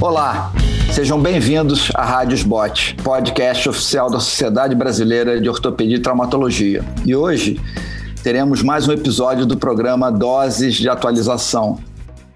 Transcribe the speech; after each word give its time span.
Olá, 0.00 0.52
sejam 0.92 1.18
bem-vindos 1.18 1.90
à 1.94 2.04
Rádio 2.04 2.36
Sbot, 2.36 2.96
podcast 3.02 3.66
oficial 3.66 4.10
da 4.10 4.20
Sociedade 4.20 4.74
Brasileira 4.74 5.40
de 5.40 5.48
Ortopedia 5.48 5.96
e 5.96 5.98
Traumatologia. 5.98 6.84
E 7.06 7.16
hoje 7.16 7.58
teremos 8.22 8.62
mais 8.62 8.86
um 8.86 8.92
episódio 8.92 9.46
do 9.46 9.56
programa 9.56 10.12
Doses 10.12 10.74
de 10.74 10.88
Atualização. 10.88 11.78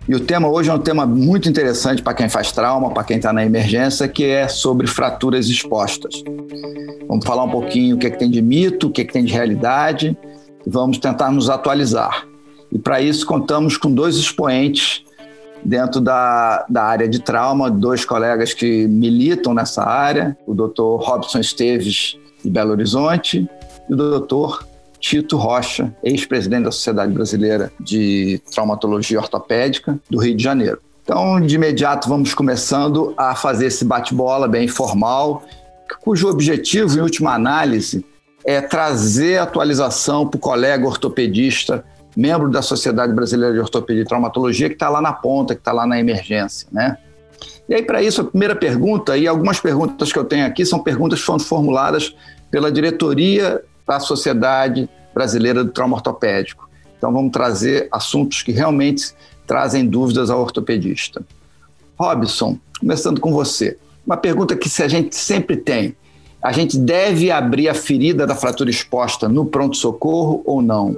E 0.08 0.14
o 0.14 0.20
tema 0.20 0.48
hoje 0.48 0.70
é 0.70 0.74
um 0.74 0.78
tema 0.78 1.04
muito 1.04 1.50
interessante 1.50 2.02
para 2.02 2.14
quem 2.14 2.30
faz 2.30 2.50
trauma, 2.50 2.90
para 2.92 3.04
quem 3.04 3.18
está 3.18 3.30
na 3.30 3.44
emergência, 3.44 4.08
que 4.08 4.24
é 4.24 4.48
sobre 4.48 4.86
fraturas 4.86 5.46
expostas. 5.48 6.22
Vamos 7.06 7.26
falar 7.26 7.44
um 7.44 7.50
pouquinho 7.50 7.96
o 7.96 7.98
que, 7.98 8.06
é 8.06 8.10
que 8.10 8.18
tem 8.18 8.30
de 8.30 8.40
mito, 8.40 8.86
o 8.86 8.90
que, 8.90 9.02
é 9.02 9.04
que 9.04 9.12
tem 9.12 9.24
de 9.24 9.34
realidade, 9.34 10.16
e 10.66 10.70
vamos 10.70 10.96
tentar 10.96 11.30
nos 11.30 11.50
atualizar. 11.50 12.26
E 12.72 12.78
para 12.78 13.02
isso 13.02 13.26
contamos 13.26 13.76
com 13.76 13.92
dois 13.92 14.16
expoentes 14.16 15.04
dentro 15.64 16.00
da, 16.00 16.64
da 16.68 16.84
área 16.84 17.08
de 17.08 17.20
trauma, 17.20 17.70
dois 17.70 18.04
colegas 18.04 18.54
que 18.54 18.86
militam 18.86 19.54
nessa 19.54 19.84
área, 19.84 20.36
o 20.46 20.54
Dr. 20.54 21.02
Robson 21.04 21.40
Esteves, 21.40 22.16
de 22.42 22.50
Belo 22.50 22.70
Horizonte, 22.70 23.48
e 23.88 23.94
o 23.94 23.96
Dr. 23.96 24.64
Tito 24.98 25.36
Rocha, 25.36 25.94
ex-presidente 26.02 26.64
da 26.64 26.70
Sociedade 26.70 27.12
Brasileira 27.12 27.72
de 27.80 28.40
Traumatologia 28.52 29.18
Ortopédica 29.18 29.98
do 30.10 30.18
Rio 30.18 30.36
de 30.36 30.42
Janeiro. 30.42 30.78
Então, 31.02 31.40
de 31.40 31.54
imediato, 31.54 32.08
vamos 32.08 32.34
começando 32.34 33.14
a 33.16 33.34
fazer 33.34 33.66
esse 33.66 33.84
bate-bola 33.84 34.46
bem 34.46 34.68
formal, 34.68 35.42
cujo 36.02 36.28
objetivo, 36.28 36.96
em 36.96 37.00
última 37.00 37.34
análise, 37.34 38.04
é 38.44 38.60
trazer 38.60 39.38
atualização 39.38 40.26
para 40.26 40.38
o 40.38 40.40
colega 40.40 40.86
ortopedista 40.86 41.84
membro 42.16 42.50
da 42.50 42.62
Sociedade 42.62 43.12
Brasileira 43.12 43.54
de 43.54 43.60
Ortopedia 43.60 44.02
e 44.02 44.06
Traumatologia, 44.06 44.68
que 44.68 44.74
está 44.74 44.88
lá 44.88 45.00
na 45.00 45.12
ponta, 45.12 45.54
que 45.54 45.60
está 45.60 45.72
lá 45.72 45.86
na 45.86 45.98
emergência, 45.98 46.68
né? 46.72 46.96
E 47.68 47.74
aí, 47.74 47.82
para 47.82 48.02
isso, 48.02 48.20
a 48.20 48.24
primeira 48.24 48.56
pergunta, 48.56 49.16
e 49.16 49.28
algumas 49.28 49.60
perguntas 49.60 50.12
que 50.12 50.18
eu 50.18 50.24
tenho 50.24 50.44
aqui 50.44 50.66
são 50.66 50.80
perguntas 50.80 51.20
que 51.20 51.26
foram 51.26 51.38
formuladas 51.38 52.14
pela 52.50 52.70
diretoria 52.70 53.62
da 53.86 54.00
Sociedade 54.00 54.88
Brasileira 55.14 55.62
do 55.62 55.70
Trauma 55.70 55.96
Ortopédico. 55.96 56.68
Então, 56.98 57.12
vamos 57.12 57.30
trazer 57.30 57.88
assuntos 57.92 58.42
que 58.42 58.50
realmente 58.50 59.14
trazem 59.46 59.86
dúvidas 59.86 60.30
ao 60.30 60.40
ortopedista. 60.40 61.22
Robson, 61.98 62.58
começando 62.78 63.20
com 63.20 63.32
você. 63.32 63.78
Uma 64.04 64.16
pergunta 64.16 64.56
que 64.56 64.68
a 64.82 64.88
gente 64.88 65.14
sempre 65.14 65.56
tem: 65.56 65.94
a 66.42 66.50
gente 66.50 66.78
deve 66.78 67.30
abrir 67.30 67.68
a 67.68 67.74
ferida 67.74 68.26
da 68.26 68.34
fratura 68.34 68.70
exposta 68.70 69.28
no 69.28 69.46
pronto-socorro 69.46 70.42
ou 70.44 70.60
não? 70.60 70.96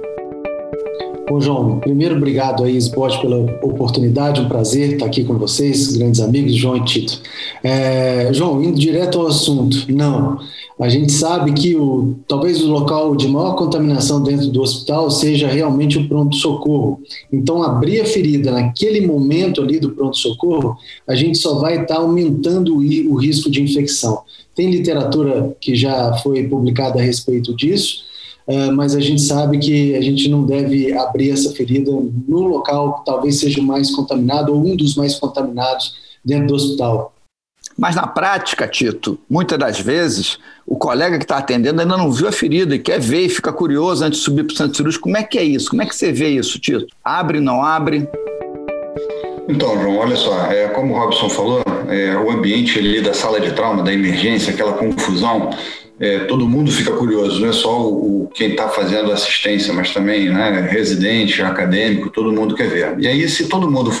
Bom, 1.29 1.39
João, 1.39 1.79
primeiro, 1.79 2.15
obrigado 2.15 2.63
aí, 2.63 2.77
Sport, 2.77 3.21
pela 3.21 3.37
oportunidade, 3.37 4.41
um 4.41 4.47
prazer 4.47 4.93
estar 4.93 5.05
aqui 5.05 5.23
com 5.23 5.37
vocês, 5.37 5.95
grandes 5.95 6.19
amigos, 6.19 6.53
João 6.55 6.77
e 6.77 6.83
Tito. 6.83 7.21
É, 7.63 8.29
João, 8.33 8.61
indo 8.61 8.77
direto 8.77 9.19
ao 9.19 9.27
assunto, 9.27 9.85
não. 9.89 10.37
A 10.79 10.89
gente 10.89 11.11
sabe 11.11 11.53
que 11.53 11.75
o, 11.75 12.15
talvez 12.27 12.61
o 12.61 12.67
local 12.67 13.15
de 13.15 13.27
maior 13.27 13.55
contaminação 13.55 14.21
dentro 14.21 14.47
do 14.47 14.61
hospital 14.61 15.09
seja 15.09 15.47
realmente 15.47 15.97
o 15.97 16.07
pronto-socorro. 16.07 16.99
Então, 17.31 17.63
abrir 17.63 18.01
a 18.01 18.05
ferida 18.05 18.51
naquele 18.51 19.05
momento 19.05 19.61
ali 19.61 19.79
do 19.79 19.91
pronto-socorro, 19.91 20.75
a 21.07 21.15
gente 21.15 21.37
só 21.37 21.55
vai 21.55 21.81
estar 21.81 21.97
aumentando 21.97 22.75
o 22.75 23.15
risco 23.15 23.49
de 23.49 23.61
infecção. 23.61 24.21
Tem 24.55 24.69
literatura 24.69 25.55
que 25.59 25.73
já 25.75 26.13
foi 26.17 26.43
publicada 26.43 26.99
a 26.99 27.03
respeito 27.03 27.55
disso, 27.55 28.03
mas 28.73 28.95
a 28.95 28.99
gente 28.99 29.21
sabe 29.21 29.57
que 29.57 29.95
a 29.95 30.01
gente 30.01 30.27
não 30.29 30.45
deve 30.45 30.93
abrir 30.93 31.31
essa 31.31 31.53
ferida 31.53 31.91
no 31.91 32.41
local 32.41 32.99
que 32.99 33.05
talvez 33.05 33.39
seja 33.39 33.61
mais 33.61 33.89
contaminado 33.91 34.53
ou 34.53 34.65
um 34.65 34.75
dos 34.75 34.95
mais 34.95 35.15
contaminados 35.15 35.95
dentro 36.23 36.47
do 36.47 36.55
hospital. 36.55 37.13
Mas 37.77 37.95
na 37.95 38.05
prática, 38.05 38.67
Tito, 38.67 39.17
muitas 39.29 39.57
das 39.57 39.79
vezes 39.79 40.37
o 40.65 40.75
colega 40.75 41.17
que 41.17 41.23
está 41.23 41.37
atendendo 41.37 41.81
ainda 41.81 41.97
não 41.97 42.11
viu 42.11 42.27
a 42.27 42.31
ferida 42.31 42.75
e 42.75 42.79
quer 42.79 42.99
ver 42.99 43.25
e 43.25 43.29
fica 43.29 43.51
curioso 43.51 44.03
antes 44.03 44.19
de 44.19 44.25
subir 44.25 44.43
para 44.43 44.53
o 44.53 44.57
centro 44.57 44.75
cirúrgico. 44.75 45.03
Como 45.03 45.17
é 45.17 45.23
que 45.23 45.37
é 45.39 45.43
isso? 45.43 45.69
Como 45.69 45.81
é 45.81 45.85
que 45.85 45.95
você 45.95 46.11
vê 46.11 46.29
isso, 46.29 46.59
Tito? 46.59 46.87
Abre, 47.03 47.39
não 47.39 47.63
abre? 47.63 48.07
Então, 49.49 49.81
João, 49.81 49.97
olha 49.97 50.15
só, 50.15 50.45
é, 50.51 50.69
como 50.69 50.93
o 50.93 50.97
Robson 50.97 51.29
falou, 51.29 51.63
é, 51.89 52.15
o 52.15 52.31
ambiente 52.31 52.79
ali 52.79 53.01
da 53.01 53.13
sala 53.13 53.41
de 53.41 53.51
trauma, 53.51 53.83
da 53.83 53.91
emergência, 53.91 54.53
aquela 54.53 54.73
confusão, 54.73 55.49
é, 55.99 56.19
todo 56.25 56.47
mundo 56.47 56.71
fica 56.71 56.91
curioso, 56.91 57.39
não 57.39 57.49
é 57.49 57.53
só 57.53 57.81
o, 57.81 58.23
o 58.23 58.27
quem 58.29 58.51
está 58.51 58.67
fazendo 58.69 59.11
assistência, 59.11 59.73
mas 59.73 59.93
também 59.93 60.29
né, 60.29 60.67
residente, 60.69 61.41
acadêmico, 61.41 62.09
todo 62.09 62.31
mundo 62.31 62.55
quer 62.55 62.67
ver. 62.67 62.99
E 62.99 63.07
aí, 63.07 63.27
se 63.29 63.47
todo 63.47 63.69
mundo 63.69 63.91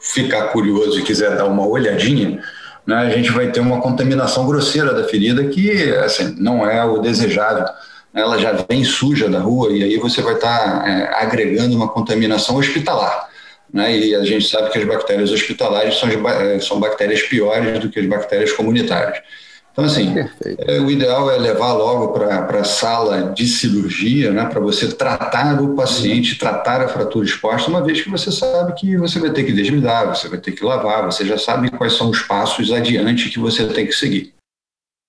ficar 0.00 0.48
curioso 0.48 0.98
e 0.98 1.02
quiser 1.02 1.36
dar 1.36 1.46
uma 1.46 1.66
olhadinha, 1.66 2.40
né, 2.86 2.96
a 2.96 3.10
gente 3.10 3.30
vai 3.30 3.50
ter 3.50 3.60
uma 3.60 3.80
contaminação 3.80 4.46
grosseira 4.46 4.92
da 4.92 5.04
ferida 5.04 5.44
que 5.44 5.70
assim, 5.96 6.34
não 6.38 6.68
é 6.68 6.84
o 6.84 6.98
desejável. 6.98 7.66
Ela 8.14 8.38
já 8.38 8.52
vem 8.68 8.82
suja 8.82 9.28
da 9.28 9.40
rua 9.40 9.70
e 9.72 9.82
aí 9.82 9.98
você 9.98 10.22
vai 10.22 10.34
estar 10.34 10.82
tá, 10.82 10.88
é, 10.88 11.22
agregando 11.22 11.76
uma 11.76 11.88
contaminação 11.88 12.56
hospitalar. 12.56 13.28
Né? 13.72 13.98
E 13.98 14.14
a 14.14 14.24
gente 14.24 14.48
sabe 14.48 14.70
que 14.70 14.78
as 14.78 14.84
bactérias 14.84 15.30
hospitalares 15.30 15.96
são, 15.96 16.08
é, 16.08 16.60
são 16.60 16.80
bactérias 16.80 17.22
piores 17.22 17.78
do 17.78 17.90
que 17.90 18.00
as 18.00 18.06
bactérias 18.06 18.52
comunitárias. 18.52 19.18
Então, 19.76 19.84
assim, 19.84 20.14
é, 20.56 20.80
o 20.80 20.90
ideal 20.90 21.30
é 21.30 21.36
levar 21.36 21.74
logo 21.74 22.08
para 22.08 22.60
a 22.60 22.64
sala 22.64 23.34
de 23.34 23.46
cirurgia, 23.46 24.32
né, 24.32 24.46
para 24.46 24.58
você 24.58 24.88
tratar 24.88 25.60
o 25.60 25.74
paciente, 25.74 26.38
tratar 26.38 26.80
a 26.80 26.88
fratura 26.88 27.26
exposta, 27.26 27.68
uma 27.68 27.84
vez 27.84 28.00
que 28.00 28.08
você 28.08 28.32
sabe 28.32 28.72
que 28.72 28.96
você 28.96 29.18
vai 29.18 29.30
ter 29.32 29.44
que 29.44 29.52
desmidar, 29.52 30.06
você 30.06 30.28
vai 30.28 30.38
ter 30.38 30.52
que 30.52 30.64
lavar, 30.64 31.04
você 31.04 31.26
já 31.26 31.36
sabe 31.36 31.70
quais 31.70 31.92
são 31.92 32.08
os 32.08 32.22
passos 32.22 32.72
adiante 32.72 33.28
que 33.28 33.38
você 33.38 33.66
tem 33.66 33.86
que 33.86 33.92
seguir. 33.92 34.35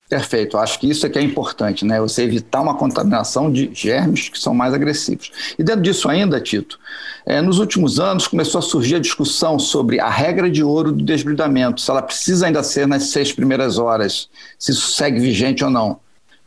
Perfeito, 0.10 0.58
acho 0.58 0.80
que 0.80 0.90
isso 0.90 1.06
é 1.06 1.10
que 1.10 1.20
é 1.20 1.22
importante, 1.22 1.84
né? 1.84 2.00
Você 2.00 2.24
evitar 2.24 2.62
uma 2.62 2.76
contaminação 2.78 3.52
de 3.52 3.70
germes 3.74 4.30
que 4.30 4.40
são 4.40 4.54
mais 4.54 4.74
agressivos. 4.74 5.32
E 5.60 5.64
dentro 5.64 5.82
disso 5.82 6.08
ainda, 6.08 6.40
Tito, 6.40 6.80
é, 7.26 7.42
nos 7.42 7.60
últimos 7.60 8.00
anos 8.00 8.26
começou 8.26 8.60
a 8.60 8.62
surgir 8.62 8.96
a 8.96 9.00
discussão 9.00 9.60
sobre 9.60 10.00
a 10.00 10.10
regra 10.10 10.50
de 10.50 10.64
ouro 10.64 10.94
do 10.94 11.04
desbridamento, 11.04 11.82
se 11.82 11.92
ela 11.92 12.02
precisa 12.02 12.46
ainda 12.46 12.64
ser 12.64 12.88
nas 12.88 13.08
seis 13.08 13.34
primeiras 13.34 13.78
horas, 13.78 14.30
se 14.58 14.72
isso 14.72 14.92
segue 14.92 15.20
vigente 15.20 15.62
ou 15.62 15.70
não. 15.70 16.00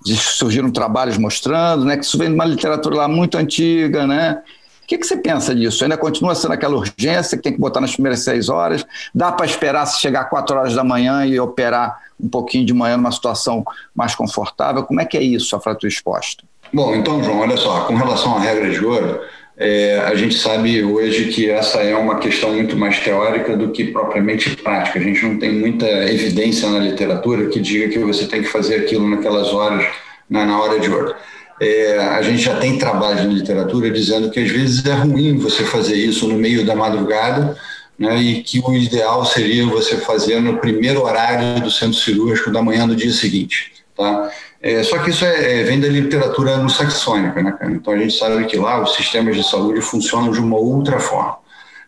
Surgiram 0.07 0.71
trabalhos 0.71 1.19
mostrando, 1.19 1.85
né, 1.85 1.99
que 1.99 2.05
isso 2.07 2.17
vem 2.17 2.29
de 2.29 2.35
uma 2.35 2.47
literatura 2.47 2.97
lá 2.97 3.09
muito 3.09 3.37
antiga, 3.37 4.07
né? 4.07 4.41
Que, 4.91 4.99
que 4.99 5.07
você 5.07 5.17
pensa 5.17 5.55
disso? 5.55 5.85
Ainda 5.85 5.97
continua 5.97 6.35
sendo 6.35 6.53
aquela 6.53 6.75
urgência 6.75 7.39
que 7.39 7.45
tem 7.45 7.53
que 7.53 7.61
botar 7.61 7.81
nas 7.81 7.93
primeiras 7.93 8.25
seis 8.25 8.49
horas? 8.49 8.85
Dá 9.15 9.31
para 9.31 9.47
esperar 9.47 9.87
se 9.87 10.01
chegar 10.01 10.25
quatro 10.25 10.57
horas 10.57 10.75
da 10.75 10.83
manhã 10.83 11.25
e 11.25 11.39
operar 11.39 11.97
um 12.19 12.29
pouquinho 12.29 12.67
de 12.67 12.75
manhã 12.75 12.97
numa 12.97 13.13
situação 13.13 13.65
mais 13.95 14.17
confortável? 14.17 14.83
Como 14.83 15.01
é 15.01 15.05
que 15.05 15.17
é 15.17 15.23
isso, 15.23 15.55
a 15.55 15.61
fratura 15.61 15.87
exposta? 15.87 16.43
Bom, 16.73 16.93
então, 16.97 17.23
João, 17.23 17.39
olha 17.39 17.57
só, 17.57 17.83
com 17.83 17.95
relação 17.95 18.37
à 18.37 18.41
regra 18.41 18.69
de 18.69 18.85
ouro, 18.85 19.21
é, 19.57 20.01
a 20.01 20.17
gente 20.17 20.37
sabe 20.37 20.83
hoje 20.83 21.27
que 21.27 21.49
essa 21.49 21.79
é 21.79 21.95
uma 21.95 22.19
questão 22.19 22.53
muito 22.53 22.77
mais 22.77 22.99
teórica 22.99 23.57
do 23.57 23.71
que 23.71 23.85
propriamente 23.93 24.57
prática. 24.57 24.99
A 24.99 25.03
gente 25.03 25.25
não 25.25 25.39
tem 25.39 25.53
muita 25.53 25.87
evidência 25.87 26.69
na 26.69 26.81
literatura 26.81 27.47
que 27.47 27.61
diga 27.61 27.89
que 27.89 27.99
você 28.01 28.27
tem 28.27 28.43
que 28.43 28.49
fazer 28.49 28.75
aquilo 28.75 29.09
naquelas 29.09 29.55
horas, 29.55 29.87
na, 30.29 30.45
na 30.45 30.61
hora 30.61 30.81
de 30.81 30.91
ouro. 30.91 31.15
É, 31.61 31.99
a 31.99 32.23
gente 32.23 32.43
já 32.43 32.57
tem 32.57 32.79
trabalhos 32.79 33.23
na 33.23 33.33
literatura 33.33 33.91
dizendo 33.91 34.31
que 34.31 34.41
às 34.41 34.51
vezes 34.51 34.85
é 34.87 34.95
ruim 34.95 35.37
você 35.37 35.63
fazer 35.63 35.95
isso 35.95 36.27
no 36.27 36.37
meio 36.37 36.65
da 36.65 36.75
madrugada, 36.75 37.55
né, 37.99 38.17
e 38.17 38.43
que 38.43 38.59
o 38.61 38.75
ideal 38.75 39.27
seria 39.27 39.67
você 39.67 39.99
fazer 39.99 40.41
no 40.41 40.57
primeiro 40.57 41.03
horário 41.03 41.61
do 41.61 41.71
centro 41.71 41.99
cirúrgico 41.99 42.51
da 42.51 42.63
manhã 42.63 42.89
do 42.89 42.97
dia 42.97 43.13
seguinte. 43.13 43.73
Tá? 43.95 44.31
É, 44.63 44.83
só 44.83 44.99
que 44.99 45.11
isso 45.11 45.23
é, 45.25 45.61
é, 45.61 45.65
vem 45.65 45.79
da 45.79 45.89
literatura 45.89 46.57
anglo-saxônica, 46.57 47.43
né? 47.43 47.57
Então 47.73 47.93
a 47.93 47.99
gente 47.99 48.17
sabe 48.17 48.47
que 48.47 48.57
lá 48.57 48.83
os 48.83 48.95
sistemas 48.95 49.37
de 49.37 49.43
saúde 49.43 49.83
funcionam 49.83 50.31
de 50.31 50.41
uma 50.41 50.57
outra 50.57 50.99
forma. 50.99 51.37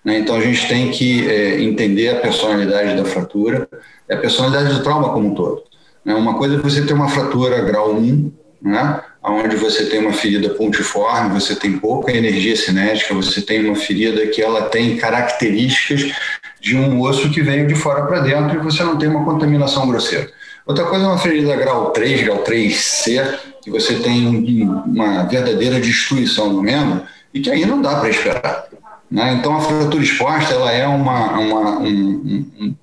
Né? 0.04 0.18
Então 0.18 0.36
a 0.36 0.40
gente 0.40 0.68
tem 0.68 0.90
que 0.90 1.28
é, 1.28 1.62
entender 1.62 2.10
a 2.10 2.20
personalidade 2.20 2.94
da 2.96 3.04
fratura, 3.04 3.68
a 4.10 4.16
personalidade 4.16 4.74
do 4.74 4.82
trauma 4.82 5.10
como 5.10 5.28
um 5.28 5.34
todo. 5.34 5.62
Né? 6.04 6.14
Uma 6.14 6.34
coisa 6.34 6.56
é 6.56 6.58
você 6.58 6.84
ter 6.84 6.92
uma 6.92 7.08
fratura 7.08 7.62
grau 7.62 7.94
1, 7.94 8.32
né? 8.62 9.00
onde 9.24 9.56
você 9.56 9.86
tem 9.86 10.00
uma 10.00 10.12
ferida 10.12 10.50
pontiforme, 10.50 11.40
você 11.40 11.54
tem 11.54 11.78
pouca 11.78 12.12
energia 12.12 12.56
cinética, 12.56 13.14
você 13.14 13.40
tem 13.40 13.64
uma 13.64 13.76
ferida 13.76 14.26
que 14.26 14.42
ela 14.42 14.62
tem 14.62 14.96
características 14.96 16.12
de 16.60 16.76
um 16.76 17.00
osso 17.00 17.30
que 17.30 17.42
veio 17.42 17.66
de 17.66 17.74
fora 17.74 18.04
para 18.06 18.20
dentro 18.20 18.56
e 18.56 18.62
você 18.62 18.82
não 18.82 18.96
tem 18.96 19.08
uma 19.08 19.24
contaminação 19.24 19.86
grosseira. 19.88 20.28
Outra 20.66 20.84
coisa 20.84 21.04
é 21.04 21.08
uma 21.08 21.18
ferida 21.18 21.56
grau 21.56 21.90
3, 21.90 22.22
grau 22.22 22.44
3C, 22.44 23.38
que 23.62 23.70
você 23.70 23.94
tem 23.94 24.26
uma 24.28 25.24
verdadeira 25.24 25.80
destruição 25.80 26.54
do 26.54 26.62
membro 26.62 27.02
e 27.34 27.40
que 27.40 27.50
aí 27.50 27.64
não 27.64 27.82
dá 27.82 27.96
para 27.96 28.10
esperar. 28.10 28.66
Né? 29.10 29.34
Então, 29.34 29.56
a 29.56 29.60
fratura 29.60 30.02
exposta 30.02 30.54
ela 30.54 30.72
é 30.72 30.86
uma, 30.86 31.38
uma 31.38 31.78
um, 31.80 32.46
um, 32.60 32.74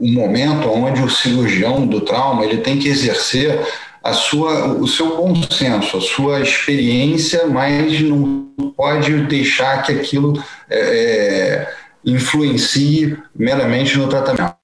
um 0.00 0.12
momento 0.12 0.68
onde 0.68 1.02
o 1.02 1.08
cirurgião 1.08 1.86
do 1.86 2.00
trauma 2.00 2.44
ele 2.44 2.58
tem 2.58 2.78
que 2.78 2.88
exercer 2.88 3.60
a 4.08 4.12
sua, 4.12 4.66
o 4.74 4.86
seu 4.86 5.16
bom 5.16 5.34
senso, 5.50 5.98
a 5.98 6.00
sua 6.00 6.40
experiência, 6.40 7.46
mas 7.46 8.00
não 8.00 8.48
pode 8.76 9.26
deixar 9.26 9.82
que 9.82 9.92
aquilo 9.92 10.42
é, 10.68 10.78
é 10.78 11.74
influencie 12.04 13.18
meramente 13.34 13.96
no 13.98 14.08
tratamento. 14.08 14.56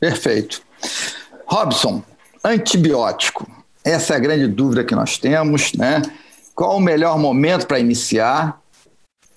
Perfeito. 0.00 0.62
Robson, 1.46 2.02
antibiótico. 2.44 3.46
Essa 3.84 4.14
é 4.14 4.16
a 4.16 4.20
grande 4.20 4.48
dúvida 4.48 4.84
que 4.84 4.94
nós 4.94 5.16
temos, 5.16 5.72
né? 5.74 6.02
Qual 6.54 6.76
o 6.76 6.80
melhor 6.80 7.18
momento 7.18 7.66
para 7.66 7.78
iniciar? 7.78 8.60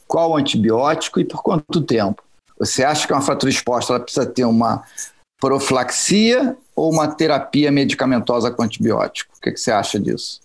Qual 0.07 0.31
o 0.31 0.37
antibiótico 0.37 1.19
e 1.19 1.25
por 1.25 1.43
quanto 1.43 1.81
tempo? 1.81 2.23
Você 2.57 2.83
acha 2.83 3.05
que 3.05 3.13
uma 3.13 3.21
fratura 3.21 3.51
exposta 3.51 3.93
ela 3.93 3.99
precisa 3.99 4.25
ter 4.25 4.45
uma 4.45 4.83
profilaxia 5.39 6.57
ou 6.79 6.89
uma 6.89 7.07
terapia 7.07 7.69
medicamentosa 7.71 8.49
com 8.49 8.63
antibiótico? 8.63 9.33
O 9.37 9.41
que, 9.41 9.51
que 9.51 9.59
você 9.59 9.71
acha 9.71 9.99
disso? 9.99 10.39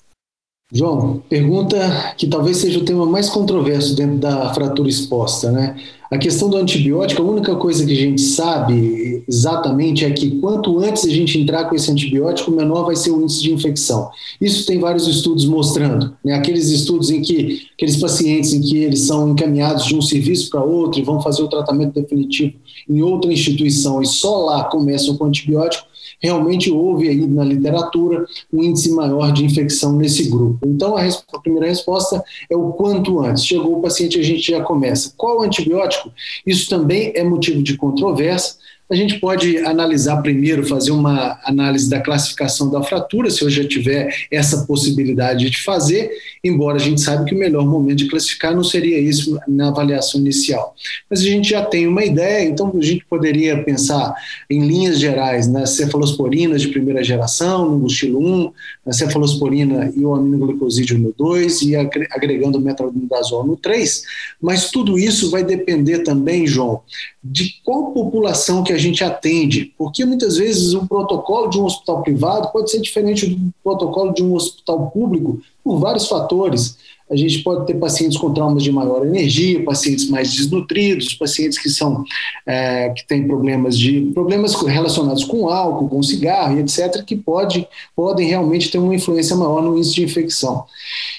João, 0.72 1.22
pergunta 1.28 1.78
que 2.16 2.26
talvez 2.26 2.56
seja 2.56 2.81
o 2.81 2.84
tema 2.84 3.06
mais 3.06 3.28
controverso 3.28 3.94
dentro 3.94 4.16
da 4.16 4.52
fratura 4.52 4.88
exposta, 4.88 5.52
né? 5.52 5.76
A 6.10 6.19
questão 6.19 6.50
do 6.50 6.56
antibiótico, 6.56 7.22
a 7.22 7.25
única 7.25 7.54
coisa 7.54 7.86
que 7.86 7.92
a 7.92 7.96
gente 7.96 8.20
sabe 8.20 9.22
exatamente 9.28 10.04
é 10.04 10.10
que 10.10 10.40
quanto 10.40 10.78
antes 10.81 11.04
a 11.04 11.10
gente 11.10 11.38
entrar 11.38 11.69
com 11.69 11.76
esse 11.76 11.90
antibiótico, 11.90 12.50
menor 12.50 12.84
vai 12.84 12.96
ser 12.96 13.10
o 13.10 13.22
índice 13.22 13.42
de 13.42 13.52
infecção. 13.52 14.10
Isso 14.40 14.66
tem 14.66 14.81
vários 14.81 15.06
estudos 15.06 15.44
mostrando, 15.44 16.16
né? 16.25 16.34
Aqueles 16.34 16.70
estudos 16.70 17.10
em 17.10 17.22
que 17.22 17.69
aqueles 17.75 17.96
pacientes 17.96 18.52
em 18.52 18.60
que 18.60 18.78
eles 18.78 19.00
são 19.00 19.28
encaminhados 19.28 19.84
de 19.84 19.94
um 19.94 20.02
serviço 20.02 20.50
para 20.50 20.64
outro 20.64 20.98
e 20.98 21.04
vão 21.04 21.20
fazer 21.20 21.42
o 21.42 21.48
tratamento 21.48 22.00
definitivo 22.00 22.54
em 22.88 23.02
outra 23.02 23.32
instituição 23.32 24.02
e 24.02 24.06
só 24.06 24.44
lá 24.44 24.64
começam 24.64 25.16
com 25.16 25.26
antibiótico, 25.26 25.86
realmente 26.25 26.71
houve 26.71 27.09
aí 27.09 27.26
na 27.26 27.44
literatura 27.44 28.25
um 28.53 28.62
índice 28.62 28.91
maior 28.91 29.31
de 29.31 29.44
infecção 29.44 29.93
nesse 29.93 30.31
grupo. 30.31 30.67
Então, 30.67 30.97
a, 30.97 31.03
a 31.03 31.38
primeira 31.41 31.69
resposta 31.69 32.25
é 32.50 32.56
o 32.56 32.73
quanto 32.73 33.21
antes. 33.21 33.44
Chegou 33.44 33.79
o 33.79 33.82
paciente, 33.82 34.19
a 34.19 34.23
gente 34.23 34.50
já 34.50 34.62
começa. 34.62 35.12
Qual 35.17 35.43
antibiótico? 35.43 36.11
Isso 36.47 36.71
também 36.71 37.12
é 37.15 37.23
motivo 37.23 37.62
de 37.62 37.76
controvérsia. 37.76 38.55
A 38.90 38.94
gente 38.94 39.19
pode 39.19 39.56
analisar 39.58 40.20
primeiro, 40.20 40.66
fazer 40.66 40.90
uma 40.90 41.40
análise 41.44 41.88
da 41.88 42.00
classificação 42.00 42.70
da 42.70 42.82
fratura, 42.82 43.31
se 43.31 43.40
eu 43.40 43.48
já 43.48 43.66
tiver 43.66 44.14
essa 44.31 44.66
possibilidade 44.66 45.48
de 45.48 45.62
fazer, 45.62 46.10
embora 46.44 46.76
a 46.76 46.81
gente 46.81 47.00
saiba 47.00 47.25
que 47.25 47.34
o 47.34 47.38
melhor 47.38 47.64
momento 47.64 47.96
de 47.96 48.08
classificar 48.08 48.54
não 48.54 48.62
seria 48.62 48.98
isso 48.98 49.40
na 49.48 49.69
avaliação 49.69 50.20
inicial. 50.20 50.75
Mas 51.08 51.20
a 51.20 51.25
gente 51.25 51.48
já 51.48 51.64
tem 51.64 51.86
uma 51.86 52.04
ideia, 52.04 52.46
então 52.46 52.70
a 52.76 52.82
gente 52.82 53.06
poderia 53.06 53.64
pensar 53.64 54.14
em 54.50 54.66
linhas 54.66 55.00
gerais 55.00 55.48
nas 55.48 55.70
cefalosporinas 55.70 56.60
de 56.60 56.69
primeira 56.69 57.02
geração, 57.02 57.78
no 57.78 57.86
estilo 57.86 58.20
1, 58.20 58.52
na 58.84 58.92
cefalosporina 58.92 59.90
e 59.96 60.04
o 60.04 60.14
aminoglicosídeo 60.14 60.98
no 60.98 61.14
2 61.16 61.62
e 61.62 61.75
agregando 61.75 62.58
o 62.58 62.60
metronidazol 62.60 63.46
no 63.46 63.56
3, 63.56 64.02
mas 64.42 64.70
tudo 64.70 64.98
isso 64.98 65.31
vai 65.31 65.42
depender 65.42 66.00
também, 66.00 66.46
João, 66.46 66.82
de 67.22 67.54
qual 67.64 67.92
população 67.92 68.62
que 68.62 68.74
a 68.75 68.79
gente 68.79 69.03
atende, 69.03 69.73
porque 69.79 70.05
muitas 70.05 70.37
vezes 70.37 70.75
o 70.75 70.87
protocolo 70.87 71.49
de 71.49 71.59
um 71.59 71.65
hospital 71.65 72.03
privado 72.03 72.50
pode 72.53 72.71
ser 72.71 72.81
diferente 72.81 73.26
do 73.26 73.53
protocolo 73.62 74.12
de 74.12 74.23
um 74.23 74.35
hospital 74.35 74.91
público 74.91 75.41
por 75.62 75.79
vários 75.79 76.06
fatores. 76.09 76.76
A 77.11 77.17
gente 77.17 77.41
pode 77.41 77.67
ter 77.67 77.75
pacientes 77.75 78.17
com 78.17 78.33
traumas 78.33 78.62
de 78.62 78.73
maior 78.73 79.06
energia, 79.06 79.62
pacientes 79.62 80.09
mais 80.09 80.33
desnutridos, 80.33 81.15
pacientes 81.15 81.59
que 81.59 81.69
são 81.69 82.03
é, 82.47 82.89
que 82.91 83.06
têm 83.06 83.27
problemas 83.27 83.79
de 83.79 84.11
problemas 84.15 84.55
relacionados 84.55 85.23
com 85.23 85.49
álcool, 85.49 85.89
com 85.89 86.03
cigarro, 86.03 86.59
etc, 86.59 87.05
que 87.05 87.15
pode, 87.15 87.69
podem 87.95 88.27
realmente 88.27 88.71
ter 88.71 88.79
uma 88.79 88.95
influência 88.95 89.37
maior 89.37 89.62
no 89.62 89.77
índice 89.77 89.95
de 89.95 90.05
infecção. 90.05 90.65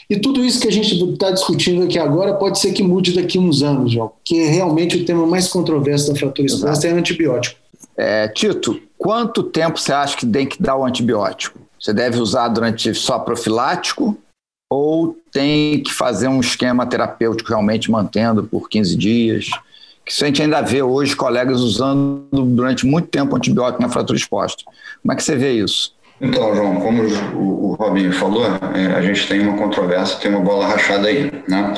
E 0.09 0.17
tudo 0.17 0.43
isso 0.43 0.59
que 0.59 0.67
a 0.67 0.71
gente 0.71 0.95
está 1.03 1.29
discutindo 1.29 1.83
aqui 1.83 1.99
agora 1.99 2.33
pode 2.33 2.59
ser 2.59 2.73
que 2.73 2.81
mude 2.81 3.13
daqui 3.13 3.37
a 3.37 3.41
uns 3.41 3.61
anos, 3.61 3.91
João, 3.91 4.09
porque 4.09 4.43
realmente 4.45 4.97
o 4.97 5.05
tema 5.05 5.25
mais 5.27 5.47
controverso 5.47 6.11
da 6.11 6.17
fratura 6.17 6.47
exposta 6.47 6.87
é 6.87 6.91
antibiótico. 6.91 7.59
É, 7.95 8.27
Tito, 8.27 8.81
quanto 8.97 9.43
tempo 9.43 9.79
você 9.79 9.93
acha 9.93 10.17
que 10.17 10.25
tem 10.25 10.47
que 10.47 10.61
dar 10.61 10.75
o 10.75 10.83
antibiótico? 10.83 11.59
Você 11.79 11.93
deve 11.93 12.19
usar 12.19 12.47
durante 12.47 12.93
só 12.95 13.19
profilático 13.19 14.17
ou 14.69 15.17
tem 15.31 15.81
que 15.81 15.93
fazer 15.93 16.27
um 16.27 16.39
esquema 16.39 16.85
terapêutico 16.85 17.49
realmente 17.49 17.91
mantendo 17.91 18.43
por 18.43 18.69
15 18.69 18.95
dias? 18.95 19.49
Que 20.05 20.23
a 20.23 20.27
gente 20.27 20.41
ainda 20.41 20.61
vê 20.61 20.81
hoje 20.81 21.15
colegas 21.15 21.61
usando 21.61 22.27
durante 22.31 22.85
muito 22.85 23.07
tempo 23.07 23.35
antibiótico 23.35 23.81
na 23.81 23.89
fratura 23.89 24.17
exposta. 24.17 24.63
Como 25.01 25.11
é 25.11 25.15
que 25.15 25.23
você 25.23 25.35
vê 25.35 25.53
isso? 25.53 25.95
Então, 26.21 26.55
João, 26.55 26.79
como 26.79 27.03
o, 27.03 27.73
Robinho 27.73 28.13
falou, 28.13 28.45
é, 28.73 28.95
a 28.95 29.01
gente 29.01 29.27
tem 29.27 29.41
uma 29.41 29.57
controvérsia, 29.57 30.17
tem 30.19 30.31
uma 30.31 30.39
bola 30.39 30.65
rachada 30.65 31.07
aí, 31.07 31.31
né? 31.47 31.73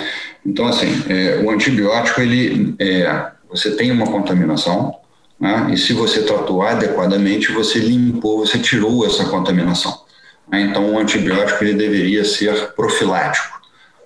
Então, 0.45 0.67
assim, 0.67 0.87
é, 1.09 1.41
o 1.43 1.49
antibiótico, 1.49 2.21
ele, 2.21 2.75
é, 2.79 3.31
você 3.49 3.71
tem 3.71 3.91
uma 3.91 4.05
contaminação, 4.05 4.95
né? 5.39 5.69
E 5.71 5.77
se 5.77 5.93
você 5.93 6.21
tratou 6.21 6.61
adequadamente, 6.61 7.51
você 7.51 7.79
limpou, 7.79 8.45
você 8.45 8.59
tirou 8.59 9.05
essa 9.05 9.25
contaminação. 9.25 10.06
Né? 10.49 10.61
Então, 10.61 10.93
o 10.93 10.99
antibiótico 10.99 11.63
ele 11.63 11.73
deveria 11.73 12.23
ser 12.23 12.73
profilático. 12.73 13.59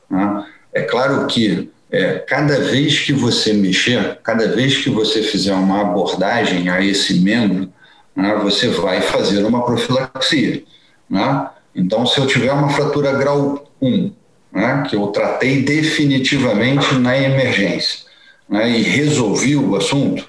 Né? 0.09 0.45
É 0.73 0.81
claro 0.81 1.27
que 1.27 1.69
é, 1.91 2.19
cada 2.19 2.57
vez 2.59 2.99
que 2.99 3.11
você 3.11 3.51
mexer, 3.53 4.19
cada 4.23 4.47
vez 4.47 4.77
que 4.77 4.89
você 4.89 5.21
fizer 5.21 5.53
uma 5.53 5.81
abordagem 5.81 6.69
a 6.69 6.81
esse 6.83 7.19
membro, 7.19 7.71
né, 8.15 8.39
você 8.41 8.69
vai 8.69 9.01
fazer 9.01 9.43
uma 9.43 9.65
profilaxia. 9.65 10.63
Né? 11.09 11.49
Então, 11.75 12.05
se 12.05 12.17
eu 12.17 12.25
tiver 12.25 12.51
uma 12.51 12.69
fratura 12.69 13.11
grau 13.13 13.69
1, 13.81 14.11
né, 14.53 14.83
que 14.89 14.95
eu 14.95 15.07
tratei 15.07 15.63
definitivamente 15.63 16.95
na 16.95 17.17
emergência 17.17 18.05
né, 18.47 18.69
e 18.69 18.81
resolvi 18.81 19.57
o 19.57 19.75
assunto, 19.75 20.25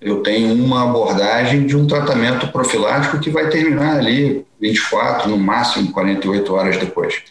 eu 0.00 0.22
tenho 0.22 0.52
uma 0.54 0.84
abordagem 0.84 1.66
de 1.66 1.76
um 1.76 1.86
tratamento 1.86 2.48
profilático 2.48 3.18
que 3.18 3.30
vai 3.30 3.48
terminar 3.48 3.98
ali 3.98 4.46
24, 4.60 5.28
no 5.28 5.38
máximo 5.38 5.92
48 5.92 6.54
horas 6.54 6.76
depois, 6.76 7.22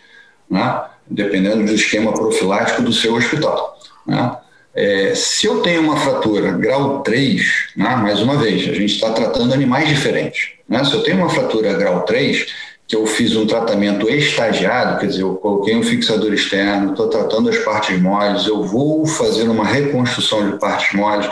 né? 0.50 0.83
dependendo 1.07 1.65
do 1.65 1.73
esquema 1.73 2.12
profilático 2.12 2.81
do 2.81 2.91
seu 2.91 3.13
hospital. 3.13 3.77
Né? 4.06 4.38
É, 4.73 5.13
se 5.15 5.45
eu 5.45 5.62
tenho 5.62 5.81
uma 5.81 5.97
fratura 5.97 6.51
grau 6.51 7.01
3, 7.01 7.73
né, 7.77 7.95
mais 7.95 8.19
uma 8.19 8.35
vez, 8.35 8.67
a 8.67 8.73
gente 8.73 8.94
está 8.95 9.12
tratando 9.12 9.53
animais 9.53 9.88
diferentes. 9.88 10.50
Né? 10.67 10.83
Se 10.83 10.94
eu 10.94 11.03
tenho 11.03 11.17
uma 11.17 11.29
fratura 11.29 11.73
grau 11.73 12.01
3, 12.01 12.47
que 12.88 12.95
eu 12.95 13.06
fiz 13.07 13.35
um 13.35 13.47
tratamento 13.47 14.09
estagiado, 14.09 15.00
quer 15.00 15.07
dizer, 15.07 15.21
eu 15.21 15.35
coloquei 15.35 15.75
um 15.75 15.81
fixador 15.81 16.33
externo, 16.33 16.91
estou 16.91 17.07
tratando 17.07 17.50
as 17.50 17.57
partes 17.59 18.00
moles, 18.00 18.45
eu 18.45 18.63
vou 18.63 19.06
fazer 19.06 19.44
uma 19.44 19.65
reconstrução 19.65 20.51
de 20.51 20.59
partes 20.59 20.94
moles, 20.94 21.27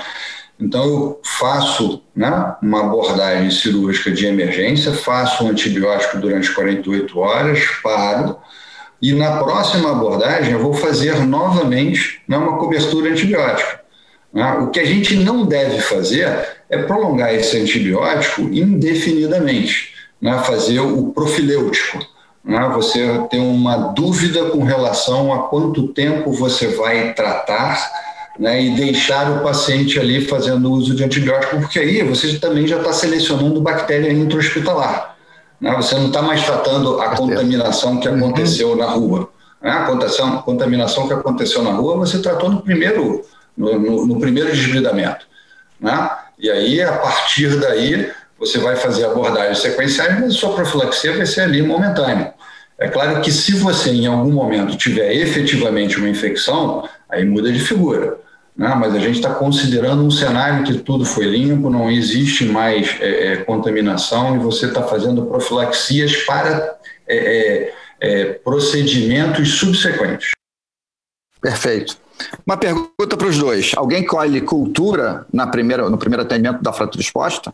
então, 0.64 0.86
eu 0.86 1.22
faço 1.26 2.02
né, 2.16 2.56
uma 2.62 2.86
abordagem 2.86 3.52
cirúrgica 3.52 4.10
de 4.10 4.26
emergência, 4.26 4.94
faço 4.94 5.44
um 5.44 5.50
antibiótico 5.50 6.18
durante 6.20 6.54
48 6.54 7.20
horas, 7.20 7.60
paro, 7.84 8.38
e 9.02 9.12
na 9.12 9.44
próxima 9.44 9.92
abordagem 9.92 10.54
eu 10.54 10.60
vou 10.60 10.74
fazer 10.74 11.26
novamente 11.26 12.22
né, 12.26 12.38
uma 12.38 12.58
cobertura 12.58 13.12
antibiótica. 13.12 13.82
Né? 14.34 14.54
O 14.62 14.70
que 14.70 14.80
a 14.80 14.86
gente 14.86 15.18
não 15.18 15.46
deve 15.46 15.82
fazer 15.82 16.30
é 16.70 16.78
prolongar 16.78 17.34
esse 17.34 17.60
antibiótico 17.60 18.44
indefinidamente, 18.44 19.94
né, 20.22 20.40
fazer 20.46 20.80
o 20.80 21.12
profilêutico. 21.12 22.00
Né? 22.42 22.72
Você 22.74 23.06
tem 23.30 23.42
uma 23.42 23.76
dúvida 23.90 24.46
com 24.46 24.64
relação 24.64 25.34
a 25.34 25.50
quanto 25.50 25.90
tempo 25.90 26.32
você 26.32 26.68
vai 26.68 27.14
tratar 27.14 28.13
né, 28.40 28.62
e 28.62 28.76
deixar 28.76 29.30
o 29.32 29.44
paciente 29.44 30.00
ali 30.00 30.26
fazendo 30.26 30.72
uso 30.72 30.96
de 30.96 31.04
antibiótico, 31.04 31.60
porque 31.60 31.80
aí 31.80 32.02
você 32.04 32.38
também 32.40 32.68
já 32.68 32.78
está 32.78 32.92
selecionando 32.92 33.62
bactéria 33.62 34.12
intra-hospitalar. 34.12 35.16
Né? 35.62 35.72
Você 35.76 35.96
não 35.96 36.08
está 36.08 36.22
mais 36.22 36.44
tratando 36.44 37.00
a 37.00 37.16
contaminação 37.16 38.00
que 38.00 38.08
aconteceu 38.08 38.70
uhum. 38.70 38.78
na 38.78 38.86
rua. 38.86 39.30
Né? 39.62 39.72
A 39.72 39.86
contaminação, 39.86 40.42
contaminação 40.42 41.08
que 41.08 41.14
aconteceu 41.14 41.64
na 41.64 41.72
rua, 41.72 41.98
você 41.98 42.20
tratou 42.20 42.50
no 42.50 42.62
primeiro, 42.62 43.24
no, 43.56 43.80
no, 43.80 44.08
no 44.08 44.20
primeiro 44.20 44.52
desbridamento. 44.52 45.26
Né? 45.80 46.10
E 46.40 46.50
aí, 46.50 46.82
a 46.82 46.94
partir 46.94 47.60
daí, 47.60 48.12
você 48.40 48.58
vai 48.58 48.76
fazer 48.76 49.06
abordagens 49.06 49.60
sequenciais, 49.60 50.20
mas 50.20 50.36
a 50.36 50.38
sua 50.38 50.54
profilaxia 50.54 51.16
vai 51.16 51.26
ser 51.26 51.42
ali 51.42 51.62
momentânea. 51.62 52.34
É 52.78 52.88
claro 52.88 53.22
que 53.22 53.32
se 53.32 53.54
você 53.54 53.92
em 53.92 54.08
algum 54.08 54.32
momento 54.32 54.76
tiver 54.76 55.14
efetivamente 55.14 55.98
uma 55.98 56.10
infecção, 56.10 56.84
aí 57.14 57.26
muda 57.26 57.52
de 57.52 57.60
figura. 57.60 58.20
Né? 58.56 58.74
Mas 58.76 58.94
a 58.94 59.00
gente 59.00 59.16
está 59.16 59.34
considerando 59.34 60.04
um 60.04 60.12
cenário 60.12 60.64
que 60.64 60.80
tudo 60.80 61.06
foi 61.06 61.26
limpo, 61.26 61.70
não 61.70 61.90
existe 61.90 62.46
mais 62.46 62.96
é, 63.00 63.34
é, 63.34 63.38
contaminação 63.38 64.36
e 64.36 64.40
você 64.40 64.68
está 64.68 64.84
fazendo 64.84 65.26
profilaxias 65.26 66.18
para 66.26 66.78
é, 67.08 67.18
é, 67.18 67.74
é, 68.00 68.26
procedimentos 68.34 69.56
subsequentes. 69.56 70.32
Perfeito. 71.42 71.98
Uma 72.46 72.56
pergunta 72.56 73.18
para 73.18 73.28
os 73.28 73.38
dois. 73.38 73.72
Alguém 73.76 74.06
colhe 74.06 74.40
cultura 74.40 75.26
na 75.34 75.48
primeira, 75.48 75.90
no 75.90 75.98
primeiro 75.98 76.24
atendimento 76.24 76.62
da 76.62 76.72
fratura 76.72 77.02
exposta? 77.02 77.54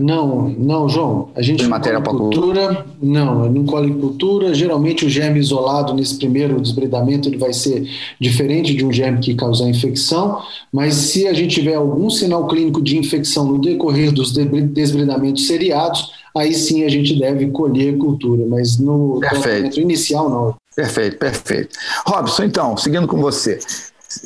Não, 0.00 0.48
não, 0.48 0.88
João. 0.88 1.28
A 1.34 1.42
gente 1.42 1.66
não 1.66 1.80
colhe 1.80 2.02
cultura, 2.02 2.86
não, 3.00 3.50
não 3.50 3.64
colhe 3.64 3.92
cultura. 3.94 4.52
Geralmente 4.52 5.06
o 5.06 5.08
germe 5.08 5.38
isolado 5.38 5.94
nesse 5.94 6.16
primeiro 6.16 6.60
desbridamento 6.60 7.28
ele 7.28 7.38
vai 7.38 7.52
ser 7.52 7.88
diferente 8.20 8.74
de 8.74 8.84
um 8.84 8.92
germe 8.92 9.20
que 9.20 9.34
causar 9.34 9.68
infecção, 9.68 10.42
mas 10.72 10.94
se 10.94 11.26
a 11.26 11.32
gente 11.32 11.54
tiver 11.54 11.74
algum 11.74 12.10
sinal 12.10 12.46
clínico 12.46 12.82
de 12.82 12.98
infecção 12.98 13.44
no 13.44 13.60
decorrer 13.60 14.12
dos 14.12 14.32
desbridamentos 14.32 15.46
seriados, 15.46 16.12
aí 16.36 16.54
sim 16.54 16.84
a 16.84 16.88
gente 16.88 17.18
deve 17.18 17.46
colher 17.48 17.96
cultura, 17.98 18.44
mas 18.48 18.78
no 18.78 19.20
tratamento 19.20 19.80
inicial 19.80 20.28
não. 20.28 20.54
Perfeito, 20.74 21.18
perfeito. 21.18 21.76
Robson, 22.06 22.44
então, 22.44 22.76
seguindo 22.76 23.06
com 23.08 23.16
você, 23.16 23.58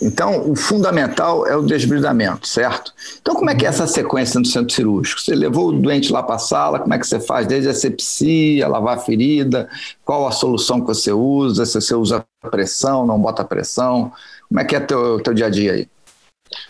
então, 0.01 0.49
o 0.49 0.55
fundamental 0.55 1.45
é 1.47 1.57
o 1.57 1.63
desbridamento, 1.63 2.47
certo? 2.47 2.93
Então, 3.21 3.35
como 3.35 3.51
é 3.51 3.55
que 3.55 3.67
é 3.67 3.69
essa 3.69 3.87
sequência 3.87 4.39
no 4.39 4.47
centro 4.47 4.73
cirúrgico? 4.73 5.21
Você 5.21 5.35
levou 5.35 5.69
o 5.69 5.73
doente 5.73 6.13
lá 6.13 6.23
para 6.23 6.37
a 6.37 6.39
sala, 6.39 6.79
como 6.79 6.95
é 6.95 6.99
que 6.99 7.07
você 7.07 7.19
faz? 7.19 7.49
Desde 7.49 7.69
a 7.69 7.75
sepsia, 7.75 8.69
lavar 8.69 8.99
a 8.99 9.01
ferida, 9.01 9.69
qual 10.05 10.27
a 10.27 10.31
solução 10.31 10.81
que 10.81 10.87
você 10.87 11.11
usa? 11.11 11.67
Se 11.67 11.81
você 11.81 11.95
usa 11.97 12.25
pressão, 12.49 13.05
não 13.05 13.21
bota 13.21 13.45
pressão? 13.45 14.13
Como 14.49 14.61
é 14.61 14.65
que 14.65 14.77
é 14.77 14.79
o 14.79 14.87
teu, 14.87 15.21
teu 15.21 15.35
dia 15.35 15.47
a 15.47 15.51
dia 15.51 15.73
aí? 15.73 15.89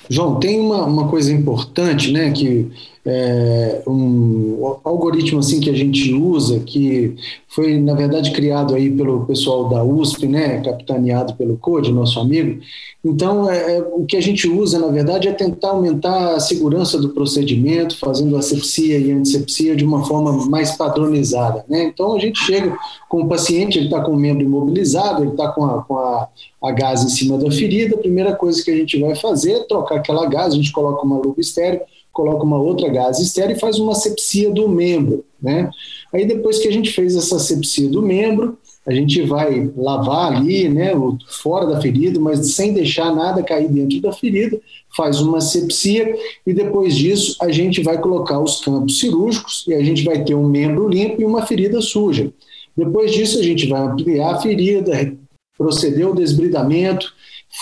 João, 0.09 0.38
tem 0.40 0.61
uma, 0.61 0.85
uma 0.85 1.09
coisa 1.09 1.33
importante, 1.33 2.12
né, 2.12 2.31
que 2.31 2.71
é, 3.05 3.83
um 3.87 4.77
algoritmo 4.85 5.41
assim 5.41 5.59
que 5.59 5.69
a 5.69 5.75
gente 5.75 6.13
usa, 6.15 6.61
que 6.61 7.17
foi 7.49 7.79
na 7.79 7.95
verdade 7.95 8.31
criado 8.31 8.75
aí 8.75 8.91
pelo 8.91 9.27
pessoal 9.27 9.69
da 9.69 9.83
USP, 9.83 10.29
né, 10.29 10.61
capitaneado 10.61 11.35
pelo 11.35 11.57
Code, 11.57 11.93
nosso 11.93 12.21
amigo. 12.21 12.61
Então, 13.05 13.51
é, 13.51 13.79
é, 13.79 13.81
o 13.81 14.05
que 14.07 14.17
a 14.17 14.21
gente 14.21 14.49
usa 14.49 14.79
na 14.79 14.87
verdade 14.87 15.27
é 15.27 15.33
tentar 15.33 15.71
aumentar 15.71 16.37
a 16.37 16.41
segurança 16.41 16.97
do 16.97 17.09
procedimento, 17.09 17.99
fazendo 17.99 18.37
asepsia 18.37 18.97
e 18.97 19.11
antisepsia 19.11 19.75
de 19.75 19.85
uma 19.85 20.05
forma 20.05 20.49
mais 20.49 20.77
padronizada, 20.77 21.65
né? 21.69 21.83
Então, 21.83 22.15
a 22.15 22.21
gente 22.21 22.39
chega 22.39 22.77
com 23.09 23.23
o 23.23 23.29
paciente, 23.29 23.79
ele 23.79 23.87
está 23.87 24.01
com 24.01 24.13
o 24.13 24.17
membro 24.17 24.45
imobilizado, 24.45 25.25
ele 25.25 25.33
está 25.33 25.49
com, 25.49 25.65
a, 25.65 25.83
com 25.83 25.99
a, 25.99 26.29
a 26.63 26.71
gás 26.71 27.03
em 27.03 27.09
cima 27.09 27.37
da 27.37 27.51
ferida. 27.51 27.97
A 27.97 27.99
primeira 27.99 28.37
coisa 28.37 28.63
que 28.63 28.71
a 28.71 28.77
gente 28.77 29.01
vai 29.01 29.17
fazer 29.17 29.53
é 29.53 29.65
trocar 29.65 29.97
aquela 29.97 30.25
gás, 30.27 30.53
a 30.53 30.57
gente 30.57 30.71
coloca 30.71 31.05
uma 31.05 31.19
luva 31.19 31.41
estéreo 31.41 31.81
coloca 32.12 32.45
uma 32.45 32.61
outra 32.61 32.88
gase 32.88 33.23
estéreo 33.23 33.57
e 33.57 33.61
faz 33.61 33.78
uma 33.78 33.95
sepsia 33.95 34.50
do 34.50 34.69
membro, 34.69 35.25
né? 35.40 35.71
Aí 36.12 36.26
depois 36.26 36.59
que 36.59 36.69
a 36.69 36.73
gente 36.73 36.90
fez 36.90 37.16
essa 37.16 37.38
sepsia 37.38 37.88
do 37.88 38.02
membro, 38.02 38.59
a 38.87 38.92
gente 38.92 39.23
vai 39.23 39.71
lavar 39.76 40.33
ali, 40.33 40.69
né, 40.69 40.90
fora 41.28 41.66
da 41.66 41.81
ferida, 41.81 42.19
mas 42.19 42.54
sem 42.54 42.73
deixar 42.73 43.14
nada 43.14 43.42
cair 43.42 43.69
dentro 43.69 44.00
da 44.00 44.12
ferida, 44.12 44.61
faz 44.97 45.21
uma 45.21 45.40
sepsia 45.40 46.16
e 46.45 46.52
depois 46.52 46.97
disso 46.97 47.37
a 47.40 47.50
gente 47.50 47.81
vai 47.81 48.00
colocar 48.00 48.40
os 48.40 48.61
campos 48.61 48.99
cirúrgicos 48.99 49.64
e 49.69 49.75
a 49.75 49.83
gente 49.83 50.04
vai 50.04 50.25
ter 50.25 50.35
um 50.35 50.49
membro 50.49 50.88
limpo 50.88 51.23
e 51.23 51.25
uma 51.25 51.47
ferida 51.47 51.81
suja. 51.81 52.33
Depois 52.76 53.12
disso 53.12 53.38
a 53.38 53.42
gente 53.42 53.69
vai 53.69 53.83
ampliar 53.83 54.35
a 54.35 54.40
ferida, 54.40 55.16
proceder 55.62 56.04
ao 56.04 56.14
desbridamento, 56.14 57.12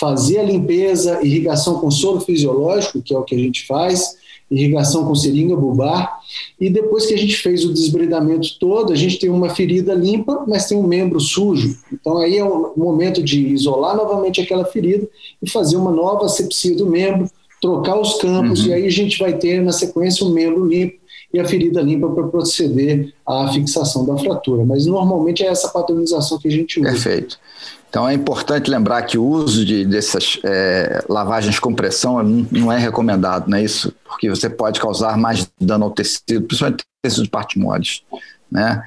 fazer 0.01 0.39
a 0.39 0.43
limpeza, 0.43 1.21
irrigação 1.23 1.79
com 1.79 1.91
soro 1.91 2.21
fisiológico, 2.21 3.03
que 3.03 3.15
é 3.15 3.19
o 3.19 3.25
que 3.25 3.35
a 3.35 3.39
gente 3.39 3.67
faz, 3.67 4.17
irrigação 4.51 5.05
com 5.05 5.15
seringa 5.15 5.55
bulbar, 5.55 6.19
e 6.61 6.71
depois 6.71 7.07
que 7.07 7.15
a 7.15 7.19
gente 7.19 7.37
fez 7.37 7.65
o 7.65 7.73
desbridamento 7.73 8.59
todo, 8.59 8.93
a 8.93 8.97
gente 8.97 9.19
tem 9.19 9.31
uma 9.31 9.51
ferida 9.51 9.95
limpa, 9.95 10.45
mas 10.49 10.67
tem 10.67 10.77
um 10.77 10.87
membro 10.87 11.21
sujo. 11.21 11.77
Então 11.93 12.19
aí 12.19 12.39
é 12.39 12.45
o 12.45 12.73
momento 12.77 13.23
de 13.23 13.49
isolar 13.49 13.97
novamente 13.97 14.41
aquela 14.41 14.65
ferida 14.65 15.09
e 15.41 15.49
fazer 15.49 15.77
uma 15.77 15.93
nova 15.93 16.29
sepsia 16.29 16.75
do 16.75 16.87
membro, 16.87 17.31
trocar 17.61 18.01
os 18.01 18.15
campos, 18.15 18.63
uhum. 18.63 18.71
e 18.71 18.73
aí 18.73 18.87
a 18.87 18.91
gente 18.91 19.19
vai 19.19 19.37
ter 19.37 19.63
na 19.63 19.73
sequência 19.73 20.27
um 20.27 20.31
membro 20.31 20.67
limpo 20.67 20.99
e 21.33 21.39
a 21.39 21.45
ferida 21.47 21.81
limpa 21.81 22.09
para 22.09 22.27
proceder 22.27 23.13
à 23.25 23.53
fixação 23.53 24.05
da 24.05 24.17
fratura. 24.17 24.65
Mas 24.65 24.87
normalmente 24.87 25.45
é 25.45 25.47
essa 25.47 25.69
padronização 25.69 26.39
que 26.39 26.49
a 26.49 26.51
gente 26.51 26.81
usa. 26.81 26.91
Perfeito. 26.91 27.39
Então 27.91 28.09
é 28.09 28.15
importante 28.15 28.71
lembrar 28.71 29.03
que 29.03 29.19
o 29.19 29.25
uso 29.25 29.65
de, 29.65 29.85
dessas 29.85 30.39
é, 30.45 31.05
lavagens 31.09 31.59
com 31.59 31.75
pressão 31.75 32.23
não 32.23 32.71
é 32.71 32.79
recomendado, 32.79 33.49
não 33.49 33.59
é 33.59 33.65
isso? 33.65 33.93
Porque 34.05 34.31
você 34.31 34.49
pode 34.49 34.79
causar 34.79 35.19
mais 35.19 35.51
dano 35.61 35.87
ao 35.87 35.91
tecido, 35.91 36.43
principalmente 36.43 36.85
tecido 37.03 37.25
de 37.25 37.31
partes 37.31 37.61
moles. 37.61 38.03
Né? 38.49 38.81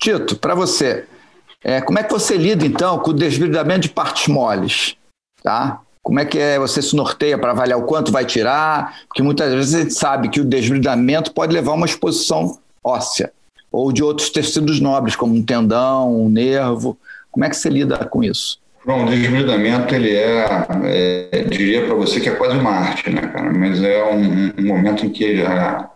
Tito, 0.00 0.36
para 0.36 0.54
você, 0.54 1.04
é, 1.62 1.82
como 1.82 1.98
é 1.98 2.02
que 2.02 2.10
você 2.10 2.38
lida 2.38 2.64
então 2.64 2.98
com 2.98 3.10
o 3.10 3.14
desbridamento 3.14 3.80
de 3.80 3.88
partes 3.90 4.26
moles? 4.26 4.96
Tá? 5.42 5.82
Como 6.02 6.18
é 6.18 6.24
que 6.24 6.38
é, 6.38 6.58
você 6.58 6.80
se 6.80 6.96
norteia 6.96 7.36
para 7.36 7.50
avaliar 7.50 7.78
o 7.78 7.84
quanto 7.84 8.10
vai 8.10 8.24
tirar? 8.24 9.00
Porque 9.06 9.22
muitas 9.22 9.52
vezes 9.52 9.74
a 9.74 9.80
gente 9.80 9.92
sabe 9.92 10.30
que 10.30 10.40
o 10.40 10.44
desbridamento 10.44 11.30
pode 11.30 11.52
levar 11.52 11.72
a 11.72 11.74
uma 11.74 11.86
exposição 11.86 12.58
óssea 12.82 13.30
ou 13.70 13.92
de 13.92 14.02
outros 14.02 14.30
tecidos 14.30 14.80
nobres, 14.80 15.14
como 15.14 15.34
um 15.34 15.42
tendão, 15.42 16.22
um 16.22 16.30
nervo. 16.30 16.96
Como 17.36 17.44
é 17.44 17.50
que 17.50 17.56
você 17.56 17.68
lida 17.68 17.98
com 18.06 18.24
isso? 18.24 18.58
Bom, 18.82 19.04
o 19.04 19.10
desbridamento, 19.10 19.94
ele 19.94 20.16
é, 20.16 20.46
é 21.30 21.42
diria 21.42 21.84
para 21.84 21.94
você 21.94 22.18
que 22.18 22.30
é 22.30 22.34
quase 22.34 22.56
uma 22.56 22.70
arte, 22.70 23.10
né, 23.10 23.20
cara? 23.20 23.52
Mas 23.52 23.82
é 23.82 24.02
um, 24.04 24.54
um 24.58 24.66
momento 24.66 25.04
em 25.04 25.10
que 25.10 25.42
a, 25.42 25.90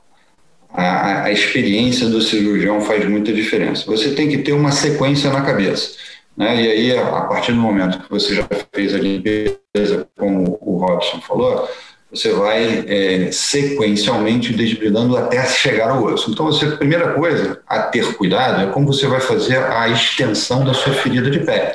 a, 0.70 1.22
a, 1.22 1.32
experiência 1.32 2.10
do 2.10 2.20
cirurgião 2.20 2.82
faz 2.82 3.08
muita 3.08 3.32
diferença. 3.32 3.86
Você 3.86 4.10
tem 4.10 4.28
que 4.28 4.36
ter 4.36 4.52
uma 4.52 4.70
sequência 4.70 5.30
na 5.30 5.40
cabeça. 5.40 5.96
Né? 6.36 6.62
E 6.62 6.70
aí, 6.70 6.98
a 6.98 7.22
partir 7.22 7.52
do 7.52 7.58
momento 7.58 8.00
que 8.00 8.10
você 8.10 8.34
já 8.34 8.46
fez 8.70 8.94
a 8.94 8.98
limpeza, 8.98 10.06
como 10.18 10.58
o 10.60 10.76
Robson 10.76 11.22
falou, 11.22 11.66
você 12.12 12.32
vai 12.32 12.84
é, 12.88 13.30
sequencialmente 13.30 14.52
desbridando 14.52 15.16
até 15.16 15.44
chegar 15.46 15.90
ao 15.90 16.04
osso. 16.04 16.30
Então, 16.30 16.46
você, 16.46 16.66
a 16.66 16.76
primeira 16.76 17.12
coisa 17.12 17.60
a 17.66 17.80
ter 17.82 18.14
cuidado 18.14 18.62
é 18.62 18.66
como 18.72 18.92
você 18.92 19.06
vai 19.06 19.20
fazer 19.20 19.58
a 19.58 19.88
extensão 19.88 20.64
da 20.64 20.74
sua 20.74 20.92
ferida 20.92 21.30
de 21.30 21.38
pele. 21.38 21.70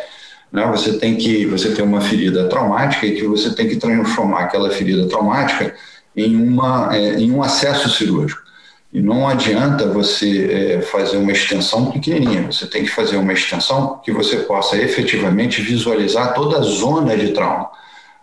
Né? 0.51 0.65
Você 0.71 0.97
tem 0.99 1.15
que 1.15 1.45
você 1.45 1.73
tem 1.73 1.85
uma 1.85 2.01
ferida 2.01 2.49
traumática 2.49 3.05
e 3.05 3.15
que 3.15 3.23
você 3.25 3.55
tem 3.55 3.67
que 3.67 3.77
transformar 3.77 4.41
aquela 4.41 4.69
ferida 4.69 5.07
traumática 5.07 5.73
em, 6.15 6.35
uma, 6.35 6.89
é, 6.93 7.15
em 7.15 7.31
um 7.31 7.41
acesso 7.41 7.89
cirúrgico. 7.89 8.43
E 8.91 9.01
não 9.01 9.27
adianta 9.27 9.87
você 9.87 10.77
é, 10.77 10.81
fazer 10.81 11.17
uma 11.17 11.31
extensão 11.31 11.91
pequenininha, 11.91 12.49
você 12.51 12.65
tem 12.65 12.83
que 12.83 12.89
fazer 12.89 13.17
uma 13.17 13.33
extensão 13.33 13.99
que 14.03 14.11
você 14.11 14.37
possa 14.37 14.77
efetivamente 14.77 15.61
visualizar 15.61 16.33
toda 16.33 16.57
a 16.57 16.61
zona 16.61 17.15
de 17.17 17.29
trauma 17.29 17.69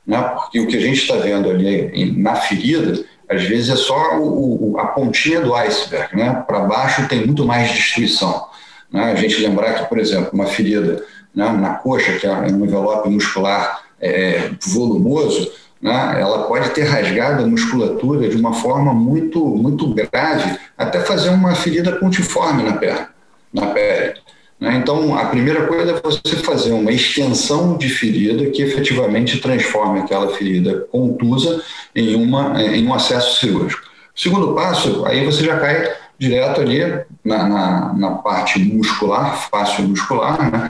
né? 0.06 0.21
porque 0.35 0.61
o 0.61 0.66
que 0.66 0.76
a 0.76 0.80
gente 0.80 1.00
está 1.00 1.16
vendo 1.16 1.50
ali 1.50 2.12
na 2.16 2.35
ferida, 2.35 3.04
às 3.28 3.42
vezes 3.44 3.71
é 3.71 3.76
só 3.76 4.18
o, 4.18 4.76
a 4.78 4.87
pontinha 4.88 5.40
do 5.40 5.54
iceberg, 5.54 6.16
né? 6.16 6.42
para 6.47 6.61
baixo 6.61 7.09
tem 7.09 7.25
muito 7.25 7.44
mais 7.44 7.71
destruição. 7.71 8.47
Né? 8.90 9.12
A 9.12 9.14
gente 9.14 9.40
lembrar 9.40 9.75
que, 9.75 9.88
por 9.88 9.99
exemplo, 9.99 10.30
uma 10.32 10.47
ferida 10.47 11.04
né, 11.35 11.50
na 11.52 11.75
coxa, 11.75 12.12
que 12.12 12.26
é 12.26 12.32
um 12.32 12.64
envelope 12.64 13.09
muscular 13.09 13.82
é, 14.00 14.50
volumoso, 14.66 15.50
né, 15.80 16.21
ela 16.21 16.44
pode 16.44 16.71
ter 16.71 16.82
rasgado 16.82 17.42
a 17.42 17.47
musculatura 17.47 18.28
de 18.28 18.37
uma 18.37 18.52
forma 18.52 18.92
muito, 18.92 19.44
muito 19.44 19.92
grave, 19.94 20.59
até 20.76 21.00
fazer 21.00 21.30
uma 21.30 21.54
ferida 21.54 21.92
pontiforme 21.92 22.62
na 22.62 22.75
perna, 22.75 23.09
na 23.52 23.66
pele. 23.66 24.21
Né? 24.62 24.76
Então, 24.76 25.19
a 25.19 25.25
primeira 25.25 25.66
coisa 25.66 25.90
é 25.90 26.00
você 26.00 26.37
fazer 26.37 26.71
uma 26.71 26.92
extensão 26.92 27.76
de 27.76 27.88
ferida 27.88 28.49
que 28.49 28.62
efetivamente 28.62 29.40
transforme 29.40 29.99
aquela 29.99 30.28
ferida 30.37 30.87
contusa 30.92 31.61
em, 31.97 32.14
uma, 32.14 32.62
em 32.62 32.87
um 32.87 32.95
acesso 32.95 33.40
cirúrgico. 33.40 33.83
Segundo 34.14 34.54
passo, 34.54 35.04
aí 35.04 35.25
você 35.25 35.42
já 35.42 35.59
cai 35.59 35.92
direto 36.16 36.61
ali 36.61 36.78
na, 37.25 37.49
na, 37.49 37.92
na 37.95 38.11
parte 38.12 38.61
muscular, 38.61 39.37
fácil 39.50 39.88
muscular, 39.88 40.38
né? 40.40 40.69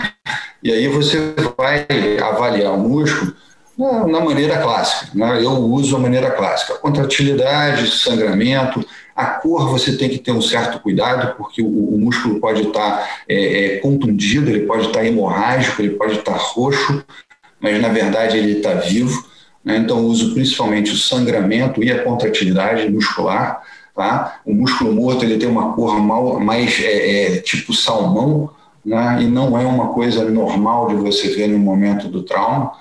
e 0.63 0.73
aí 0.73 0.89
você 0.89 1.35
vai 1.55 1.87
avaliar 2.19 2.73
o 2.73 2.79
músculo 2.79 3.35
na, 3.83 4.07
na 4.07 4.21
maneira 4.21 4.59
clássica. 4.59 5.11
Né? 5.15 5.45
Eu 5.45 5.53
uso 5.53 5.97
a 5.97 5.99
maneira 5.99 6.31
clássica: 6.31 6.75
contratilidade, 6.75 7.91
sangramento, 7.91 8.85
a 9.15 9.27
cor 9.27 9.69
você 9.69 9.97
tem 9.97 10.09
que 10.09 10.19
ter 10.19 10.33
um 10.33 10.41
certo 10.41 10.79
cuidado, 10.81 11.37
porque 11.37 11.61
o, 11.61 11.67
o 11.67 11.99
músculo 11.99 12.41
pode 12.41 12.62
estar 12.62 13.25
é, 13.29 13.65
é, 13.65 13.77
contundido, 13.79 14.51
ele 14.51 14.67
pode 14.67 14.87
estar 14.87 15.05
hemorrágico, 15.05 15.83
ele 15.83 15.91
pode 15.97 16.19
estar 16.19 16.37
roxo, 16.37 17.05
mas 17.61 17.81
na 17.81 17.89
verdade 17.89 18.39
ele 18.39 18.59
está 18.59 18.75
vivo. 18.75 19.31
Né? 19.65 19.77
Então, 19.77 20.05
uso 20.07 20.33
principalmente 20.33 20.93
o 20.93 20.97
sangramento 20.97 21.83
e 21.83 21.91
a 21.91 22.03
contratilidade 22.03 22.89
muscular. 22.89 23.62
Tá? 23.95 24.41
O 24.47 24.55
músculo 24.55 24.93
morto 24.93 25.25
ele 25.25 25.37
tem 25.37 25.49
uma 25.49 25.75
cor 25.75 26.01
mal, 26.01 26.41
mais 26.41 26.81
é, 26.81 27.37
é, 27.37 27.41
tipo 27.41 27.75
salmão, 27.75 28.51
né? 28.85 29.19
e 29.21 29.27
não 29.27 29.59
é 29.59 29.67
uma 29.67 29.89
coisa 29.89 30.25
normal 30.25 30.89
de 30.89 30.95
você 30.95 31.29
ver 31.29 31.49
no 31.49 31.59
momento 31.59 32.09
do 32.09 32.23
trauma. 32.23 32.73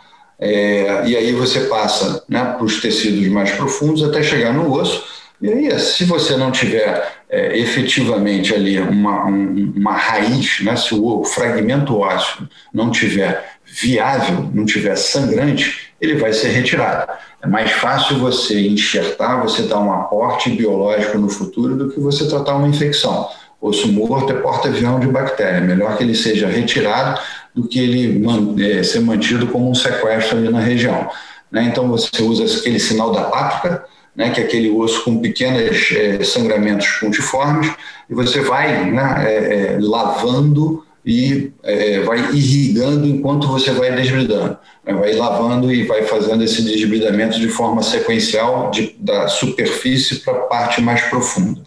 É, 0.41 1.03
e 1.05 1.15
aí 1.15 1.31
você 1.33 1.61
passa 1.61 2.23
né, 2.27 2.43
para 2.43 2.65
os 2.65 2.81
tecidos 2.81 3.27
mais 3.27 3.51
profundos 3.51 4.03
até 4.03 4.23
chegar 4.23 4.51
no 4.51 4.73
osso 4.73 5.21
e 5.41 5.49
aí, 5.51 5.79
se 5.79 6.05
você 6.05 6.37
não 6.37 6.51
tiver 6.51 7.13
é, 7.27 7.57
efetivamente 7.57 8.53
ali 8.53 8.79
uma, 8.79 9.25
um, 9.25 9.73
uma 9.75 9.93
raiz, 9.93 10.59
né, 10.61 10.75
se 10.75 10.93
o 10.93 11.23
fragmento 11.23 11.97
ósseo 11.97 12.47
não 12.71 12.91
tiver 12.91 13.43
viável, 13.65 14.51
não 14.53 14.65
tiver 14.65 14.95
sangrante, 14.95 15.93
ele 15.99 16.15
vai 16.15 16.31
ser 16.31 16.49
retirado. 16.49 17.11
É 17.41 17.47
mais 17.47 17.71
fácil 17.71 18.19
você 18.19 18.67
enxertar, 18.67 19.41
você 19.41 19.63
dar 19.63 19.79
um 19.79 19.91
aporte 19.91 20.51
biológico 20.51 21.17
no 21.17 21.29
futuro 21.29 21.75
do 21.75 21.89
que 21.89 21.99
você 21.99 22.27
tratar 22.27 22.55
uma 22.55 22.67
infecção. 22.67 23.27
Osso 23.59 23.91
morto 23.91 24.31
é 24.31 24.35
porta-avião 24.35 24.99
de 24.99 25.07
bactéria. 25.07 25.61
Melhor 25.61 25.97
que 25.97 26.03
ele 26.03 26.15
seja 26.15 26.47
retirado 26.47 27.19
do 27.53 27.67
que 27.67 27.79
ele 27.79 28.23
é, 28.63 28.83
ser 28.83 29.01
mantido 29.01 29.47
como 29.47 29.69
um 29.69 29.75
sequestro 29.75 30.37
ali 30.37 30.49
na 30.49 30.59
região. 30.59 31.09
Né? 31.51 31.65
Então 31.65 31.89
você 31.89 32.21
usa 32.21 32.59
aquele 32.59 32.79
sinal 32.79 33.11
da 33.11 33.25
páprica, 33.25 33.85
né, 34.15 34.29
que 34.29 34.41
é 34.41 34.43
aquele 34.43 34.69
osso 34.69 35.03
com 35.03 35.19
pequenos 35.19 35.91
é, 35.91 36.23
sangramentos 36.23 36.87
pontiformes, 36.99 37.71
e 38.09 38.13
você 38.13 38.41
vai 38.41 38.89
né, 38.89 39.25
é, 39.25 39.35
é, 39.35 39.77
lavando 39.79 40.85
e 41.05 41.51
é, 41.63 42.01
vai 42.01 42.19
irrigando 42.31 43.07
enquanto 43.07 43.47
você 43.47 43.71
vai 43.71 43.93
desbridando. 43.95 44.57
Né, 44.85 44.93
vai 44.93 45.13
lavando 45.13 45.73
e 45.73 45.83
vai 45.83 46.03
fazendo 46.03 46.43
esse 46.43 46.61
desbridamento 46.61 47.39
de 47.39 47.49
forma 47.49 47.81
sequencial 47.81 48.69
de, 48.71 48.95
da 48.99 49.27
superfície 49.27 50.19
para 50.19 50.33
a 50.33 50.41
parte 50.41 50.81
mais 50.81 51.01
profunda. 51.03 51.61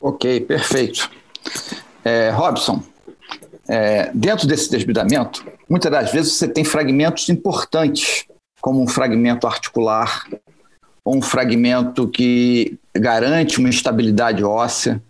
Ok, 0.00 0.40
perfeito. 0.40 1.10
Robson, 2.34 2.82
é, 3.70 4.10
dentro 4.12 4.48
desse 4.48 4.68
desbridamento, 4.68 5.46
muitas 5.68 5.92
das 5.92 6.10
vezes 6.10 6.32
você 6.32 6.48
tem 6.48 6.64
fragmentos 6.64 7.28
importantes, 7.28 8.26
como 8.60 8.82
um 8.82 8.88
fragmento 8.88 9.46
articular, 9.46 10.26
ou 11.04 11.16
um 11.16 11.22
fragmento 11.22 12.08
que 12.08 12.76
garante 12.92 13.60
uma 13.60 13.70
estabilidade 13.70 14.42
óssea. 14.42 15.00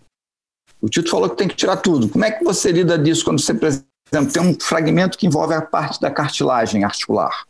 O 0.79 0.87
Tito 0.87 1.09
falou 1.09 1.27
que 1.27 1.37
tem 1.37 1.47
que 1.47 1.55
tirar 1.55 1.77
tudo. 1.77 2.07
Como 2.07 2.23
é 2.23 2.29
que 2.29 2.43
você 2.43 2.71
lida 2.71 2.99
disso 2.99 3.25
quando 3.25 3.41
você, 3.41 3.51
por 3.51 3.67
exemplo, 3.67 4.31
tem 4.31 4.41
um 4.43 4.55
fragmento 4.59 5.17
que 5.17 5.25
envolve 5.25 5.55
a 5.55 5.61
parte 5.61 5.99
da 5.99 6.11
cartilagem 6.11 6.83
articular? 6.83 7.45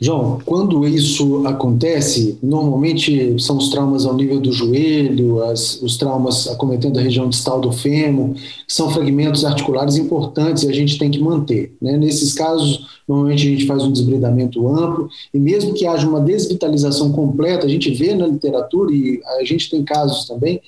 João, 0.00 0.38
quando 0.44 0.86
isso 0.86 1.44
acontece, 1.44 2.38
normalmente 2.40 3.36
são 3.40 3.56
os 3.56 3.68
traumas 3.68 4.06
ao 4.06 4.14
nível 4.14 4.40
do 4.40 4.52
joelho, 4.52 5.42
as, 5.42 5.82
os 5.82 5.96
traumas 5.96 6.46
acometendo 6.46 6.98
a 6.98 7.02
região 7.02 7.28
distal 7.28 7.60
do 7.60 7.72
fêmur, 7.72 8.34
que 8.34 8.72
são 8.72 8.90
fragmentos 8.90 9.44
articulares 9.44 9.96
importantes 9.96 10.62
e 10.62 10.68
a 10.68 10.72
gente 10.72 10.98
tem 10.98 11.10
que 11.10 11.18
manter. 11.18 11.74
Né? 11.82 11.96
Nesses 11.96 12.32
casos, 12.32 12.86
normalmente 13.08 13.48
a 13.48 13.50
gente 13.50 13.66
faz 13.66 13.82
um 13.82 13.90
desbridamento 13.90 14.68
amplo 14.68 15.08
e 15.34 15.38
mesmo 15.38 15.74
que 15.74 15.84
haja 15.84 16.06
uma 16.06 16.20
desvitalização 16.20 17.10
completa, 17.10 17.66
a 17.66 17.68
gente 17.68 17.90
vê 17.90 18.14
na 18.14 18.26
literatura 18.26 18.92
e 18.92 19.20
a 19.40 19.44
gente 19.44 19.68
tem 19.68 19.82
casos 19.82 20.28
também, 20.28 20.60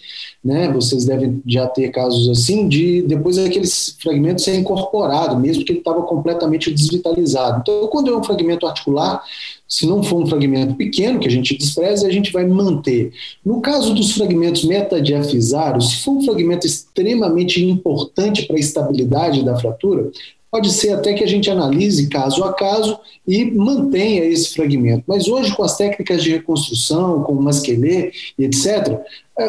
né? 0.43 0.73
Vocês 0.73 1.05
devem 1.05 1.43
já 1.47 1.67
ter 1.67 1.91
casos 1.91 2.29
assim 2.31 2.67
de 2.67 3.03
depois 3.03 3.39
aqueles 3.39 3.97
fragmentos 4.01 4.43
ser 4.43 4.57
incorporado, 4.57 5.39
mesmo 5.39 5.65
que 5.65 5.73
ele 5.73 5.81
estava 5.81 6.03
completamente 6.03 6.73
desvitalizado. 6.73 7.61
Então, 7.61 7.87
quando 7.89 8.11
é 8.11 8.17
um 8.17 8.25
fragmento 8.25 8.67
articular, 8.67 9.20
se 9.69 9.87
não 9.87 10.03
for 10.03 10.23
um 10.23 10.27
fragmento 10.27 10.75
pequeno, 10.75 11.21
que 11.21 11.29
a 11.29 11.31
gente 11.31 11.57
despreza, 11.57 12.07
a 12.07 12.11
gente 12.11 12.33
vai 12.33 12.47
manter. 12.47 13.13
No 13.45 13.61
caso 13.61 13.95
dos 13.95 14.13
fragmentos 14.13 14.65
metadiafisários, 14.65 15.91
se 15.91 16.05
for 16.05 16.13
um 16.13 16.25
fragmento 16.25 16.67
extremamente 16.67 17.65
importante 17.65 18.47
para 18.47 18.57
a 18.57 18.61
estabilidade 18.61 19.45
da 19.45 19.57
fratura, 19.59 20.11
Pode 20.51 20.73
ser 20.73 20.93
até 20.93 21.15
que 21.15 21.23
a 21.23 21.27
gente 21.29 21.49
analise 21.49 22.09
caso 22.09 22.43
a 22.43 22.53
caso 22.53 22.99
e 23.27 23.45
mantenha 23.45 24.25
esse 24.25 24.53
fragmento. 24.53 25.05
Mas 25.07 25.29
hoje, 25.29 25.55
com 25.55 25.63
as 25.63 25.77
técnicas 25.77 26.25
de 26.25 26.31
reconstrução, 26.31 27.23
com 27.23 27.35
o 27.35 27.43
masquelê 27.43 28.13
e 28.37 28.45
etc., 28.45 29.01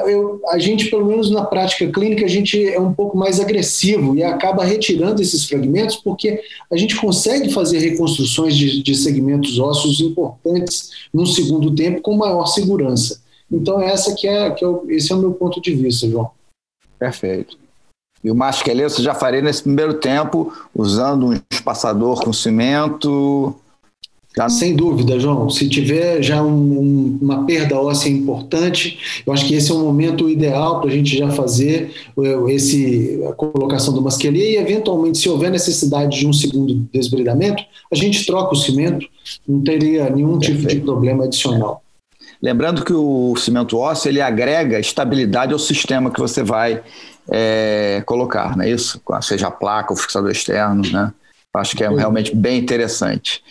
eu, 0.07 0.39
a 0.47 0.57
gente, 0.57 0.89
pelo 0.89 1.05
menos 1.05 1.29
na 1.29 1.43
prática 1.43 1.91
clínica, 1.91 2.23
a 2.23 2.29
gente 2.29 2.65
é 2.65 2.79
um 2.79 2.93
pouco 2.93 3.17
mais 3.17 3.39
agressivo 3.39 4.15
e 4.15 4.23
acaba 4.23 4.63
retirando 4.63 5.21
esses 5.21 5.45
fragmentos 5.45 5.97
porque 5.97 6.41
a 6.71 6.77
gente 6.77 6.95
consegue 6.95 7.51
fazer 7.51 7.79
reconstruções 7.79 8.55
de, 8.55 8.81
de 8.81 8.95
segmentos 8.95 9.59
ósseos 9.59 9.99
importantes 9.99 10.91
num 11.13 11.25
segundo 11.25 11.73
tempo 11.75 12.01
com 12.01 12.15
maior 12.15 12.45
segurança. 12.45 13.21
Então, 13.51 13.81
essa 13.81 14.15
que 14.15 14.27
é, 14.27 14.49
que 14.51 14.63
é, 14.63 14.69
esse 14.89 15.11
é 15.11 15.15
o 15.15 15.19
meu 15.19 15.33
ponto 15.33 15.59
de 15.59 15.73
vista, 15.75 16.07
João. 16.07 16.31
Perfeito. 16.97 17.60
E 18.23 18.29
o 18.29 18.35
masqueleto 18.35 19.01
já 19.01 19.13
farei 19.13 19.41
nesse 19.41 19.63
primeiro 19.63 19.95
tempo, 19.95 20.53
usando 20.75 21.27
um 21.27 21.39
espaçador 21.51 22.23
com 22.23 22.31
cimento. 22.31 23.55
Já... 24.35 24.47
Sem 24.47 24.75
dúvida, 24.75 25.19
João. 25.19 25.49
Se 25.49 25.67
tiver 25.67 26.21
já 26.21 26.41
um, 26.41 26.49
um, 26.49 27.19
uma 27.21 27.45
perda 27.45 27.77
óssea 27.77 28.09
importante, 28.09 29.23
eu 29.25 29.33
acho 29.33 29.45
que 29.45 29.55
esse 29.55 29.71
é 29.71 29.73
o 29.73 29.79
momento 29.79 30.29
ideal 30.29 30.79
para 30.79 30.89
a 30.89 30.93
gente 30.93 31.17
já 31.17 31.29
fazer 31.29 31.91
esse, 32.47 33.21
a 33.27 33.33
colocação 33.33 33.93
do 33.93 34.01
masquelê 34.01 34.53
e, 34.53 34.57
eventualmente, 34.57 35.17
se 35.17 35.27
houver 35.27 35.51
necessidade 35.51 36.19
de 36.19 36.27
um 36.27 36.31
segundo 36.31 36.75
desbridamento, 36.93 37.63
a 37.91 37.95
gente 37.95 38.25
troca 38.25 38.53
o 38.53 38.57
cimento, 38.57 39.05
não 39.47 39.61
teria 39.61 40.09
nenhum 40.09 40.39
Perfeito. 40.39 40.61
tipo 40.61 40.75
de 40.75 40.79
problema 40.81 41.25
adicional. 41.25 41.81
Lembrando 42.41 42.83
que 42.83 42.93
o 42.93 43.35
cimento 43.35 43.77
ósseo 43.77 44.09
ele 44.09 44.19
agrega 44.19 44.79
estabilidade 44.79 45.53
ao 45.53 45.59
sistema 45.59 46.09
que 46.09 46.19
você 46.19 46.41
vai 46.41 46.81
é, 47.29 48.01
colocar, 48.05 48.55
não 48.55 48.63
é 48.63 48.69
isso? 48.69 49.01
Seja 49.21 49.47
a 49.47 49.51
placa, 49.51 49.93
o 49.93 49.95
fixador 49.95 50.31
externo, 50.31 50.83
né? 50.91 51.11
Acho 51.53 51.75
que 51.75 51.83
é 51.83 51.89
realmente 51.89 52.33
bem 52.35 52.57
interessante. 52.57 53.43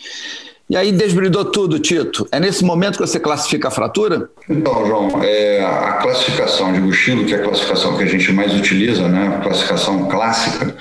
E 0.71 0.75
aí 0.77 0.91
desbridou 0.91 1.45
tudo, 1.45 1.79
Tito. 1.79 2.25
É 2.31 2.39
nesse 2.39 2.63
momento 2.63 2.97
que 2.97 3.05
você 3.05 3.19
classifica 3.19 3.67
a 3.67 3.71
fratura? 3.71 4.29
Então, 4.49 4.85
João, 4.87 5.21
é, 5.21 5.63
a 5.63 5.93
classificação 6.01 6.71
de 6.71 6.79
Gustilo, 6.79 7.25
que 7.25 7.33
é 7.33 7.37
a 7.37 7.43
classificação 7.43 7.97
que 7.97 8.03
a 8.03 8.07
gente 8.07 8.31
mais 8.31 8.53
utiliza, 8.53 9.07
né, 9.07 9.35
a 9.35 9.41
classificação 9.41 10.07
clássica, 10.07 10.73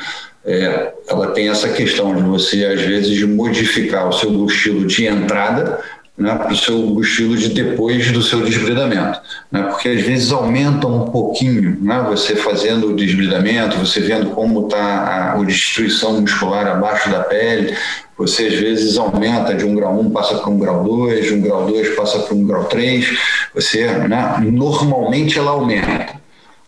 é, 0.44 0.94
ela 1.08 1.32
tem 1.32 1.48
essa 1.48 1.68
questão 1.68 2.14
de 2.14 2.22
você, 2.22 2.64
às 2.64 2.80
vezes, 2.80 3.20
modificar 3.28 4.08
o 4.08 4.12
seu 4.12 4.30
Gustilo 4.30 4.86
de 4.86 5.06
entrada 5.06 5.80
né, 6.20 6.34
para 6.34 6.52
o 6.52 6.56
seu 6.56 7.00
estilo 7.00 7.36
de 7.36 7.48
depois 7.48 8.12
do 8.12 8.22
seu 8.22 8.42
desbridamento. 8.42 9.20
Né, 9.50 9.62
porque 9.62 9.88
às 9.88 10.02
vezes 10.02 10.30
aumenta 10.30 10.86
um 10.86 11.06
pouquinho, 11.06 11.78
né, 11.80 12.04
você 12.06 12.36
fazendo 12.36 12.88
o 12.88 12.96
desbridamento, 12.96 13.78
você 13.78 14.00
vendo 14.00 14.30
como 14.30 14.66
está 14.66 14.78
a, 14.78 15.32
a 15.32 15.44
destruição 15.44 16.20
muscular 16.20 16.66
abaixo 16.66 17.08
da 17.10 17.20
pele, 17.20 17.74
você 18.18 18.48
às 18.48 18.54
vezes 18.54 18.98
aumenta 18.98 19.54
de 19.54 19.64
um 19.64 19.74
grau 19.74 19.98
1 19.98 20.10
passa 20.10 20.36
para 20.36 20.50
um 20.50 20.58
grau 20.58 20.84
2, 20.84 21.24
de 21.24 21.34
um 21.34 21.40
grau 21.40 21.66
2 21.66 21.96
passa 21.96 22.18
para 22.18 22.34
um 22.34 22.46
grau 22.46 22.64
3, 22.64 23.18
você, 23.54 23.86
né, 23.86 24.36
normalmente 24.40 25.38
ela 25.38 25.52
aumenta, 25.52 26.20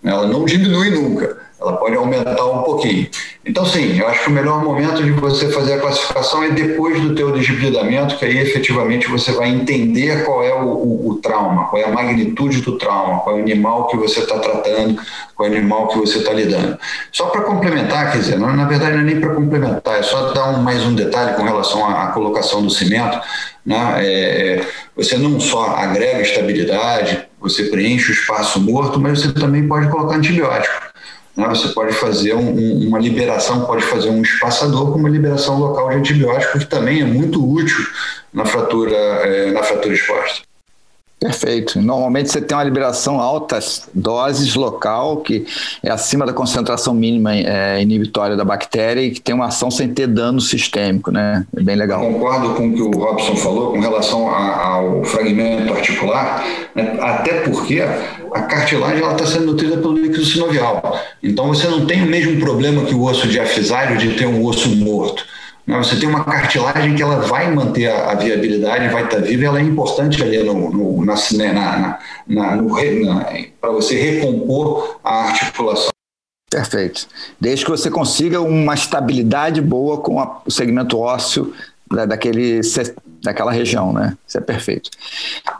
ela 0.03 0.27
não 0.27 0.47
diminui 0.47 0.89
nunca, 0.91 1.37
ela 1.63 1.77
pode 1.77 1.97
aumentar 1.97 2.45
um 2.45 2.63
pouquinho. 2.63 3.09
Então, 3.45 3.65
sim, 3.67 3.99
eu 3.99 4.07
acho 4.07 4.25
que 4.25 4.31
o 4.31 4.33
melhor 4.33 4.63
momento 4.63 5.03
de 5.03 5.11
você 5.11 5.49
fazer 5.51 5.75
a 5.75 5.81
classificação 5.81 6.45
é 6.45 6.51
depois 6.51 7.01
do 7.01 7.15
teu 7.15 7.33
desbridamento, 7.33 8.17
que 8.17 8.25
aí 8.25 8.39
efetivamente 8.39 9.09
você 9.09 9.33
vai 9.33 9.49
entender 9.49 10.25
qual 10.25 10.45
é 10.45 10.55
o, 10.55 10.67
o, 10.67 11.09
o 11.11 11.15
trauma, 11.17 11.65
qual 11.65 11.83
é 11.83 11.85
a 11.85 11.91
magnitude 11.91 12.61
do 12.61 12.79
trauma, 12.79 13.21
qual 13.21 13.37
é 13.37 13.41
o 13.41 13.43
animal 13.43 13.89
que 13.89 13.97
você 13.97 14.21
está 14.21 14.39
tratando, 14.39 15.01
qual 15.35 15.49
é 15.49 15.53
o 15.53 15.57
animal 15.57 15.89
que 15.89 15.99
você 15.99 16.19
está 16.19 16.33
lidando. 16.33 16.79
Só 17.11 17.27
para 17.27 17.43
complementar, 17.43 18.13
quer 18.13 18.19
dizer, 18.19 18.39
não, 18.39 18.55
na 18.55 18.65
verdade 18.65 18.93
não 18.93 19.01
é 19.01 19.05
nem 19.05 19.21
para 19.21 19.35
complementar, 19.35 19.99
é 19.99 20.03
só 20.03 20.33
dar 20.33 20.51
um, 20.51 20.63
mais 20.63 20.85
um 20.85 20.95
detalhe 20.95 21.35
com 21.35 21.43
relação 21.43 21.85
à, 21.85 22.05
à 22.05 22.07
colocação 22.09 22.63
do 22.63 22.71
cimento. 22.71 23.21
Né? 23.67 23.77
É, 23.99 24.59
é 24.61 24.67
você 24.95 25.17
não 25.17 25.41
só 25.41 25.75
agrega 25.77 26.21
estabilidade, 26.21 27.27
você 27.41 27.65
preenche 27.65 28.11
o 28.11 28.15
espaço 28.15 28.61
morto, 28.61 29.01
mas 29.01 29.21
você 29.21 29.33
também 29.33 29.67
pode 29.67 29.89
colocar 29.89 30.15
antibiótico. 30.15 30.92
Né? 31.37 31.49
Você 31.49 31.69
pode 31.69 31.93
fazer 31.95 32.35
um, 32.35 32.89
uma 32.89 32.99
liberação, 32.99 33.65
pode 33.65 33.83
fazer 33.85 34.11
um 34.11 34.23
espaçador 34.23 34.93
com 34.93 34.99
uma 34.99 35.09
liberação 35.09 35.59
local 35.59 35.89
de 35.91 35.97
antibiótico, 35.97 36.59
que 36.59 36.67
também 36.67 37.01
é 37.01 37.05
muito 37.05 37.45
útil 37.45 37.85
na 38.33 38.45
fratura, 38.45 38.97
é, 38.97 39.51
na 39.51 39.63
fratura 39.63 39.95
exposta. 39.95 40.43
Perfeito. 41.23 41.81
Normalmente 41.81 42.33
você 42.33 42.41
tem 42.41 42.57
uma 42.57 42.65
liberação 42.65 43.21
altas 43.21 43.89
doses 43.95 44.57
local, 44.57 45.19
que 45.19 45.47
é 45.81 45.89
acima 45.89 46.27
da 46.27 46.33
concentração 46.33 46.93
mínima 46.93 47.33
é, 47.37 47.81
inibitória 47.81 48.37
da 48.37 48.45
bactéria 48.45 49.03
e 49.03 49.13
que 49.13 49.21
tem 49.21 49.33
uma 49.33 49.47
ação 49.47 49.71
sem 49.71 49.95
ter 49.95 50.09
dano 50.09 50.41
sistêmico, 50.41 51.13
né? 51.13 51.47
É 51.57 51.63
bem 51.63 51.77
legal. 51.77 52.01
Concordo 52.01 52.55
com 52.55 52.69
o 52.69 52.75
que 52.75 52.83
o 52.83 52.91
Robson 52.91 53.37
falou 53.37 53.73
com 53.73 53.79
relação 53.79 54.29
a, 54.29 54.67
ao 54.67 55.05
fragmento 55.05 55.73
articular, 55.73 56.45
né? 56.75 56.99
até 57.01 57.35
porque 57.43 57.81
a 57.81 58.43
cartilagem 58.43 59.09
está 59.09 59.25
sendo 59.25 59.47
nutrida 59.47 59.77
pelo 59.77 59.95
líquido 59.95 60.25
sinovial. 60.25 60.99
Então 61.23 61.47
você 61.47 61.69
não 61.69 61.87
tem 61.87 62.03
o 62.03 62.07
mesmo 62.07 62.41
problema 62.41 62.85
que 62.85 62.95
o 62.95 63.05
osso 63.05 63.29
diafisário 63.29 63.97
de 63.97 64.17
ter 64.17 64.27
um 64.27 64.45
osso 64.45 64.75
morto. 64.75 65.25
Você 65.67 65.97
tem 65.97 66.09
uma 66.09 66.25
cartilagem 66.25 66.95
que 66.95 67.03
ela 67.03 67.21
vai 67.21 67.51
manter 67.51 67.89
a, 67.89 68.15
viabilidade, 68.15 68.89
vai 68.89 69.05
estar 69.05 69.19
viva, 69.19 69.43
e 69.43 69.47
ela 69.47 69.59
é 69.61 69.63
importante 69.63 70.23
ali 70.23 70.43
no, 70.43 70.71
no, 70.71 71.05
na, 71.05 71.15
né, 71.33 71.53
na, 71.53 71.99
na, 72.27 72.57
na 72.57 73.25
para 73.61 73.71
você 73.71 73.95
recompor 73.95 74.99
a 75.05 75.29
articulação. 75.29 75.91
Perfeito. 76.51 77.07
Desde 77.41 77.65
que 77.65 77.71
você 77.71 77.91
consiga 77.91 78.41
uma 78.41 78.75
estabilidade 78.75 79.61
boa 79.63 79.99
com 79.99 80.21
a, 80.21 80.43
o 80.45 80.51
segmento 80.51 80.99
ósseo 80.99 81.55
da, 81.91 82.05
daquele, 82.05 82.61
daquela 83.23 83.53
região, 83.53 83.93
né? 83.93 84.17
Isso 84.27 84.39
é 84.39 84.41
perfeito. 84.41 84.91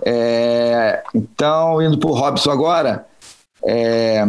É, 0.05 1.03
então, 1.15 1.81
indo 1.81 1.97
para 1.97 2.11
o 2.11 2.15
Robson 2.15 2.51
agora, 2.51 3.07
é, 3.65 4.27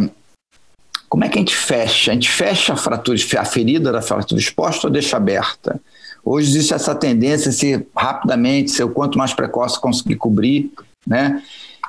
como 1.14 1.22
é 1.22 1.28
que 1.28 1.38
a 1.38 1.42
gente 1.42 1.54
fecha? 1.54 2.10
A 2.10 2.14
gente 2.14 2.28
fecha 2.28 2.72
a 2.72 2.76
fratura, 2.76 3.16
a 3.38 3.44
ferida 3.44 3.92
da 3.92 4.02
fratura 4.02 4.40
exposta 4.40 4.88
ou 4.88 4.92
deixa 4.92 5.16
aberta? 5.16 5.80
Hoje 6.24 6.48
existe 6.48 6.74
essa 6.74 6.92
tendência 6.92 7.52
se 7.52 7.86
rapidamente, 7.94 8.72
se 8.72 8.82
o 8.82 8.88
quanto 8.88 9.16
mais 9.16 9.32
precoce 9.32 9.80
conseguir 9.80 10.16
cobrir, 10.16 10.72
né? 11.06 11.40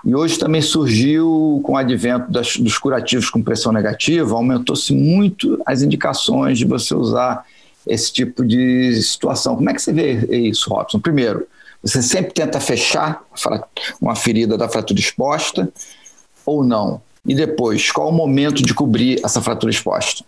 E 0.06 0.14
hoje 0.14 0.38
também 0.38 0.62
surgiu, 0.62 1.60
com 1.64 1.74
o 1.74 1.76
advento 1.76 2.32
das, 2.32 2.58
dos 2.58 2.78
curativos 2.78 3.28
com 3.28 3.42
pressão 3.42 3.72
negativa, 3.72 4.36
aumentou-se 4.36 4.94
muito 4.94 5.60
as 5.66 5.82
indicações 5.82 6.60
de 6.60 6.66
você 6.66 6.94
usar 6.94 7.44
esse 7.88 8.14
tipo 8.14 8.46
de 8.46 9.02
situação. 9.02 9.56
Como 9.56 9.68
é 9.68 9.74
que 9.74 9.82
você 9.82 9.92
vê 9.92 10.24
isso, 10.38 10.70
Robson? 10.70 11.00
Primeiro, 11.00 11.48
você 11.82 12.00
sempre 12.04 12.32
tenta 12.32 12.60
fechar 12.60 13.24
uma 14.00 14.16
ferida 14.16 14.56
da 14.56 14.70
fratura 14.70 15.00
exposta 15.00 15.68
ou 16.46 16.64
não? 16.64 17.02
E 17.26 17.34
depois, 17.34 17.92
qual 17.92 18.10
o 18.10 18.14
momento 18.14 18.62
de 18.62 18.74
cobrir 18.74 19.20
essa 19.24 19.42
fratura 19.42 19.72
exposta? 19.72 20.24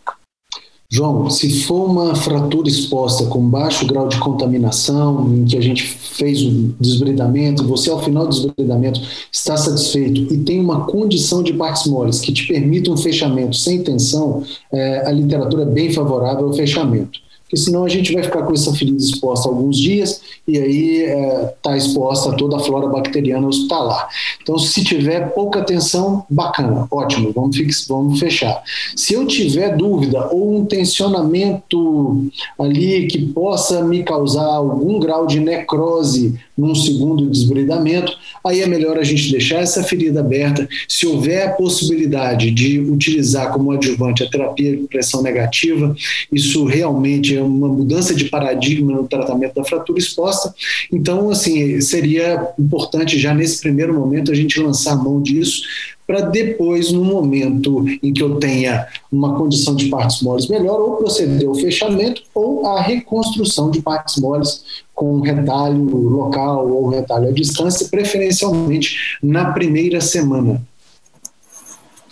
João, 0.89 1.29
se 1.29 1.63
for 1.63 1.89
uma 1.89 2.15
fratura 2.15 2.69
exposta 2.69 3.25
com 3.25 3.41
baixo 3.41 3.85
grau 3.85 4.07
de 4.07 4.17
contaminação, 4.19 5.35
em 5.35 5.43
que 5.43 5.57
a 5.57 5.61
gente 5.61 5.83
fez 5.83 6.41
o 6.41 6.73
desbridamento, 6.79 7.67
você 7.67 7.89
ao 7.89 8.01
final 8.01 8.25
do 8.25 8.29
desbridamento 8.29 9.01
está 9.29 9.57
satisfeito 9.57 10.33
e 10.33 10.37
tem 10.37 10.61
uma 10.61 10.85
condição 10.85 11.43
de 11.43 11.51
partes 11.51 11.87
moles 11.87 12.21
que 12.21 12.31
te 12.31 12.47
permita 12.47 12.89
um 12.89 12.95
fechamento 12.95 13.57
sem 13.57 13.83
tensão, 13.83 14.43
é, 14.71 15.05
a 15.05 15.11
literatura 15.11 15.63
é 15.63 15.65
bem 15.65 15.91
favorável 15.91 16.47
ao 16.47 16.53
fechamento 16.53 17.26
porque 17.47 17.55
senão 17.55 17.85
a 17.85 17.89
gente 17.89 18.13
vai 18.13 18.21
ficar 18.21 18.43
com 18.43 18.53
essa 18.53 18.73
ferida 18.73 19.01
exposta 19.01 19.47
alguns 19.47 19.77
dias 19.77 20.21
e 20.45 20.59
aí 20.59 21.01
está 21.03 21.13
é, 21.13 21.55
tá 21.63 21.77
exposta 21.77 22.35
toda 22.35 22.57
a 22.57 22.59
flora 22.59 22.87
bacteriana 22.87 23.47
hospitalar. 23.47 24.09
Então, 24.43 24.59
se 24.59 24.83
tiver 24.83 25.33
pouca 25.33 25.61
atenção, 25.61 26.25
bacana, 26.29 26.85
ótimo, 26.91 27.31
vamos, 27.33 27.55
fix, 27.55 27.87
vamos 27.87 28.19
fechar. 28.19 28.61
Se 28.95 29.13
eu 29.13 29.25
tiver 29.25 29.77
dúvida 29.77 30.27
ou 30.27 30.57
um 30.57 30.65
tensionamento 30.65 32.25
ali 32.59 33.07
que 33.07 33.27
possa 33.27 33.81
me 33.81 34.03
causar 34.03 34.45
algum 34.45 34.99
grau 34.99 35.25
de 35.25 35.39
necrose 35.39 36.37
num 36.57 36.73
segundo 36.73 37.29
desbridamento, 37.29 38.11
aí 38.43 38.61
é 38.61 38.67
melhor 38.67 38.97
a 38.97 39.03
gente 39.03 39.31
deixar 39.31 39.57
essa 39.57 39.83
ferida 39.83 40.21
aberta. 40.21 40.67
Se 40.87 41.05
houver 41.05 41.45
a 41.45 41.51
possibilidade 41.51 42.49
de 42.51 42.79
utilizar 42.79 43.53
como 43.53 43.71
adjuvante 43.71 44.23
a 44.23 44.29
terapia 44.29 44.75
de 44.75 44.83
pressão 44.87 45.21
negativa, 45.21 45.95
isso 46.31 46.65
realmente 46.65 47.35
é 47.35 47.41
uma 47.41 47.67
mudança 47.67 48.15
de 48.15 48.25
paradigma 48.25 48.93
no 48.93 49.07
tratamento 49.07 49.55
da 49.55 49.63
fratura 49.63 49.99
exposta. 49.99 50.53
Então, 50.91 51.29
assim, 51.29 51.79
seria 51.81 52.53
importante 52.57 53.19
já 53.19 53.33
nesse 53.33 53.61
primeiro 53.61 53.93
momento 53.93 54.31
a 54.31 54.35
gente 54.35 54.59
lançar 54.59 54.95
mão 54.95 55.21
disso 55.21 55.61
para 56.07 56.21
depois, 56.21 56.89
no 56.89 57.03
momento 57.03 57.85
em 58.01 58.13
que 58.13 58.23
eu 58.23 58.35
tenha 58.35 58.87
uma 59.11 59.35
condição 59.35 59.75
de 59.75 59.89
partes 59.89 60.21
moles 60.21 60.47
melhor, 60.47 60.79
ou 60.79 60.95
proceder 60.95 61.45
ao 61.45 61.53
fechamento 61.53 62.23
ou 62.33 62.65
à 62.65 62.81
reconstrução 62.81 63.69
de 63.69 63.81
partes 63.81 64.15
moles 64.15 64.63
com 64.97 65.21
retalho 65.21 65.95
local 66.09 66.67
ou 66.67 66.89
retalho 66.89 67.29
à 67.29 67.31
distância, 67.31 67.87
preferencialmente 67.87 69.19
na 69.21 69.51
primeira 69.51 70.01
semana. 70.01 70.59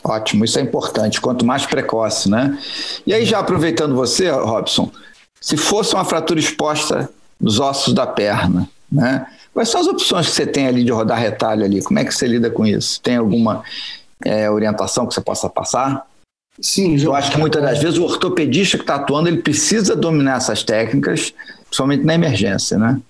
Ótimo, 0.04 0.46
isso 0.46 0.60
é 0.60 0.62
importante, 0.62 1.20
quanto 1.20 1.44
mais 1.44 1.66
precoce, 1.66 2.30
né? 2.30 2.56
E 3.04 3.12
aí, 3.12 3.26
já 3.26 3.40
aproveitando 3.40 3.96
você, 3.96 4.30
Robson, 4.30 4.92
se 5.42 5.58
fosse 5.58 5.96
uma 5.96 6.06
fratura 6.06 6.40
exposta 6.40 7.10
nos 7.42 7.60
ossos 7.60 7.92
da 7.92 8.06
perna, 8.06 8.70
né? 8.92 9.26
Quais 9.52 9.70
são 9.70 9.82
as 9.82 9.88
opções 9.88 10.28
que 10.28 10.36
você 10.36 10.46
tem 10.46 10.68
ali 10.68 10.84
de 10.84 10.92
rodar 10.92 11.18
retalho 11.18 11.66
ali? 11.66 11.82
Como 11.82 11.98
é 11.98 12.06
que 12.06 12.14
você 12.14 12.28
lida 12.28 12.52
com 12.52 12.68
isso? 12.68 13.02
Tem 13.02 13.16
alguma 13.16 13.64
é, 14.24 14.48
orientação 14.48 15.08
que 15.08 15.14
você 15.16 15.22
possa 15.22 15.50
passar? 15.50 16.06
Sim, 16.60 16.98
Eu 16.98 17.14
acho 17.14 17.32
que 17.32 17.38
muitas 17.38 17.62
das 17.62 17.80
vezes 17.82 17.98
o 17.98 18.04
ortopedista 18.04 18.78
que 18.78 18.84
está 18.84 18.96
atuando, 18.96 19.28
ele 19.28 19.42
precisa 19.42 19.96
dominar 19.96 20.38
essas 20.38 20.64
técnicas, 20.64 21.34
principalmente 21.66 22.04
na 22.04 22.16
emergência, 22.16 22.78
né? 22.78 23.02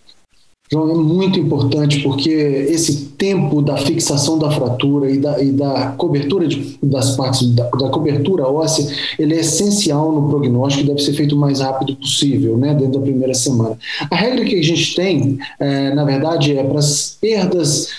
João, 0.71 0.89
é 0.89 0.95
muito 0.95 1.39
importante 1.39 2.01
porque 2.01 2.31
esse 2.31 3.09
tempo 3.09 3.61
da 3.61 3.77
fixação 3.77 4.39
da 4.39 4.49
fratura 4.49 5.11
e 5.11 5.19
da, 5.19 5.43
e 5.43 5.51
da 5.51 5.91
cobertura 5.91 6.47
de, 6.47 6.75
das 6.81 7.15
partes 7.15 7.47
da, 7.53 7.69
da, 7.69 7.89
cobertura 7.89 8.47
óssea, 8.47 8.87
ele 9.19 9.35
é 9.35 9.41
essencial 9.41 10.11
no 10.11 10.27
prognóstico 10.27 10.85
e 10.85 10.87
deve 10.87 11.03
ser 11.03 11.13
feito 11.13 11.35
o 11.35 11.39
mais 11.39 11.59
rápido 11.59 11.95
possível, 11.95 12.57
né, 12.57 12.73
dentro 12.73 12.93
da 12.93 12.99
primeira 12.99 13.35
semana. 13.35 13.77
A 14.09 14.15
regra 14.15 14.43
que 14.43 14.57
a 14.57 14.63
gente 14.63 14.95
tem, 14.95 15.37
é, 15.59 15.93
na 15.93 16.03
verdade, 16.03 16.57
é 16.57 16.63
para 16.63 16.79
as 16.79 17.15
perdas 17.21 17.89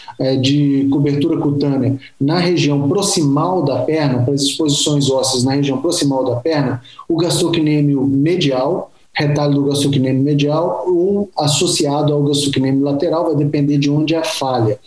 de 0.41 0.89
cobertura 0.91 1.39
cutânea 1.39 1.99
na 2.21 2.39
região 2.39 2.89
proximal 2.89 3.63
da 3.63 3.81
perna, 3.81 4.23
para 4.23 4.35
as 4.35 4.43
exposições 4.43 5.11
ósseas 5.11 5.45
na 5.45 5.53
região 5.53 5.79
proximal 5.79 6.25
da 6.25 6.37
perna, 6.37 6.81
o 7.09 7.17
gastrocnêmio 7.17 8.05
medial, 8.07 8.91
retalho 9.13 9.55
do 9.55 9.65
gastrocnêmio 9.65 10.23
medial 10.23 10.85
ou 10.87 11.31
associado 11.39 12.13
ao 12.13 12.23
gastrocnêmio 12.23 12.85
lateral, 12.85 13.25
vai 13.25 13.37
depender 13.37 13.79
de 13.79 13.91
onde 13.91 14.15
é 14.15 14.19
a 14.19 14.25
falha. 14.25 14.79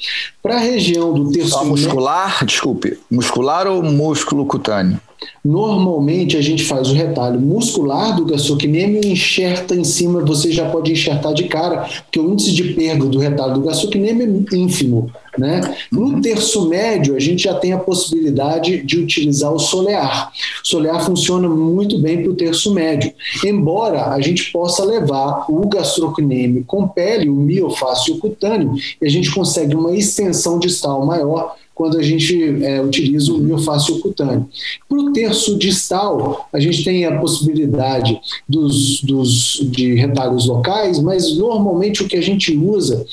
Para 0.41 0.55
a 0.55 0.59
região 0.59 1.13
do 1.13 1.31
terço 1.31 1.49
Só 1.49 1.65
muscular, 1.65 2.45
desculpe, 2.45 2.97
muscular 3.09 3.67
ou 3.67 3.81
músculo 3.83 4.45
cutâneo? 4.45 4.99
Normalmente 5.43 6.37
a 6.37 6.41
gente 6.41 6.63
faz 6.63 6.89
o 6.89 6.93
retalho 6.93 7.39
muscular 7.39 8.15
do 8.15 8.25
gastrocnêmio 8.25 9.01
e 9.03 9.11
enxerta 9.11 9.73
em 9.73 9.83
cima, 9.83 10.23
você 10.23 10.51
já 10.51 10.69
pode 10.69 10.91
enxertar 10.91 11.33
de 11.33 11.45
cara, 11.45 11.87
porque 12.03 12.19
o 12.19 12.31
índice 12.31 12.51
de 12.51 12.73
perda 12.73 13.05
do 13.05 13.19
retalho 13.19 13.53
do 13.53 13.61
gastrocnêmio 13.61 14.45
é 14.51 14.55
ínfimo. 14.55 15.11
Né? 15.37 15.61
No 15.91 16.01
uhum. 16.01 16.21
terço 16.21 16.67
médio, 16.67 17.15
a 17.15 17.19
gente 17.19 17.43
já 17.43 17.53
tem 17.53 17.71
a 17.71 17.77
possibilidade 17.77 18.83
de 18.83 18.99
utilizar 18.99 19.53
o 19.53 19.59
solear. 19.59 20.31
O 20.63 20.67
solear 20.67 21.05
funciona 21.05 21.47
muito 21.47 21.97
bem 21.99 22.21
para 22.21 22.31
o 22.31 22.35
terço 22.35 22.73
médio, 22.73 23.13
embora 23.45 24.07
a 24.07 24.19
gente 24.19 24.51
possa 24.51 24.83
levar 24.83 25.45
o 25.49 25.67
gastrocnêmio 25.67 26.65
com 26.65 26.87
pele, 26.87 27.29
o 27.29 27.35
miofácio 27.35 28.17
cutâneo, 28.17 28.73
e 29.01 29.05
a 29.05 29.09
gente 29.09 29.33
consegue 29.33 29.75
uma 29.75 29.95
extensão 29.95 30.59
distal 30.59 31.05
maior 31.05 31.55
quando 31.79 31.97
a 31.97 32.03
gente 32.03 32.61
é, 32.61 32.81
utiliza 32.81 33.31
o 33.31 33.37
miofácio 33.37 34.01
cutâneo. 34.01 34.49
Para 34.89 34.97
o 34.99 35.13
terço 35.13 35.57
distal, 35.57 36.45
a 36.51 36.59
gente 36.59 36.83
tem 36.83 37.05
a 37.05 37.17
possibilidade 37.17 38.19
dos, 38.49 39.01
dos, 39.01 39.61
de 39.71 39.93
retalhos 39.93 40.45
locais, 40.45 40.99
mas 40.99 41.37
normalmente 41.37 42.03
o 42.03 42.07
que 42.09 42.17
a 42.17 42.21
gente 42.21 42.53
usa 42.53 43.05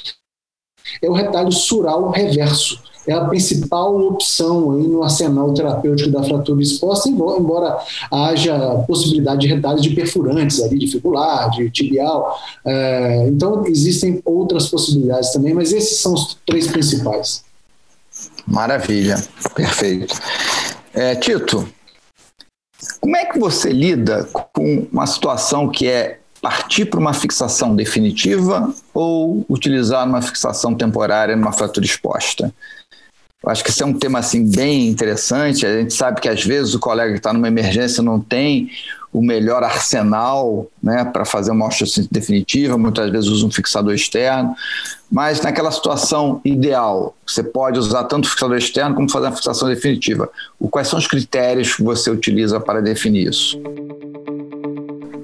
é 1.00 1.09
o 1.09 1.12
retalho 1.12 1.52
sural 1.52 2.11
reverso. 2.11 2.83
É 3.07 3.12
a 3.12 3.24
principal 3.26 3.96
opção 4.00 4.72
aí 4.72 4.83
no 4.83 5.05
arsenal 5.05 5.55
terapêutico 5.55 6.11
da 6.11 6.24
fratura 6.24 6.61
exposta, 6.61 7.09
embora 7.09 7.79
haja 8.11 8.83
possibilidade 8.88 9.42
de 9.42 9.46
retalhos 9.46 9.81
de 9.81 9.90
perfurantes 9.90 10.61
ali, 10.61 10.76
de 10.76 10.88
fibular, 10.88 11.50
de 11.50 11.70
tibial. 11.70 12.37
É, 12.64 13.29
então, 13.29 13.64
existem 13.64 14.20
outras 14.24 14.68
possibilidades 14.68 15.31
também, 15.31 15.55
mas 15.55 15.72
esses 15.72 15.98
são 15.98 16.14
os 16.14 16.37
três 16.44 16.66
principais. 16.66 17.46
Maravilha, 18.46 19.16
perfeito. 19.54 20.14
É, 20.94 21.14
Tito, 21.16 21.68
como 23.00 23.16
é 23.16 23.24
que 23.24 23.38
você 23.38 23.70
lida 23.70 24.24
com 24.52 24.87
uma 24.92 25.06
situação 25.06 25.68
que 25.68 25.88
é 25.88 26.20
partir 26.40 26.85
para 26.85 27.00
uma 27.00 27.12
fixação 27.12 27.74
definitiva 27.74 28.72
ou 28.94 29.44
utilizar 29.48 30.06
uma 30.06 30.22
fixação 30.22 30.74
temporária 30.74 31.35
numa 31.35 31.52
fratura 31.52 31.85
exposta? 31.85 32.54
Eu 33.42 33.50
acho 33.50 33.62
que 33.62 33.70
esse 33.70 33.82
é 33.82 33.87
um 33.87 33.92
tema 33.92 34.18
assim 34.18 34.48
bem 34.48 34.88
interessante. 34.88 35.66
A 35.66 35.80
gente 35.80 35.94
sabe 35.94 36.20
que 36.20 36.28
às 36.28 36.44
vezes 36.44 36.74
o 36.74 36.80
colega 36.80 37.12
que 37.12 37.18
está 37.18 37.32
numa 37.32 37.48
emergência 37.48 38.02
não 38.02 38.20
tem 38.20 38.70
o 39.16 39.22
melhor 39.22 39.64
arsenal 39.64 40.70
né, 40.83 41.02
para 41.02 41.24
fazer 41.24 41.50
uma 41.50 41.66
osteossíntese 41.66 42.11
definitiva, 42.12 42.76
muitas 42.76 43.11
vezes 43.11 43.31
usa 43.31 43.46
um 43.46 43.50
fixador 43.50 43.94
externo, 43.94 44.55
mas 45.11 45.40
naquela 45.40 45.70
situação 45.70 46.38
ideal, 46.44 47.16
você 47.26 47.42
pode 47.42 47.79
usar 47.79 48.05
tanto 48.05 48.29
fixador 48.29 48.59
externo 48.59 48.94
como 48.94 49.11
fazer 49.11 49.29
uma 49.29 49.33
fixação 49.35 49.68
definitiva. 49.68 50.29
Quais 50.70 50.88
são 50.88 50.98
os 50.98 51.07
critérios 51.07 51.74
que 51.74 51.83
você 51.83 52.11
utiliza 52.11 52.61
para 52.61 52.83
definir 52.83 53.31
isso? 53.31 53.59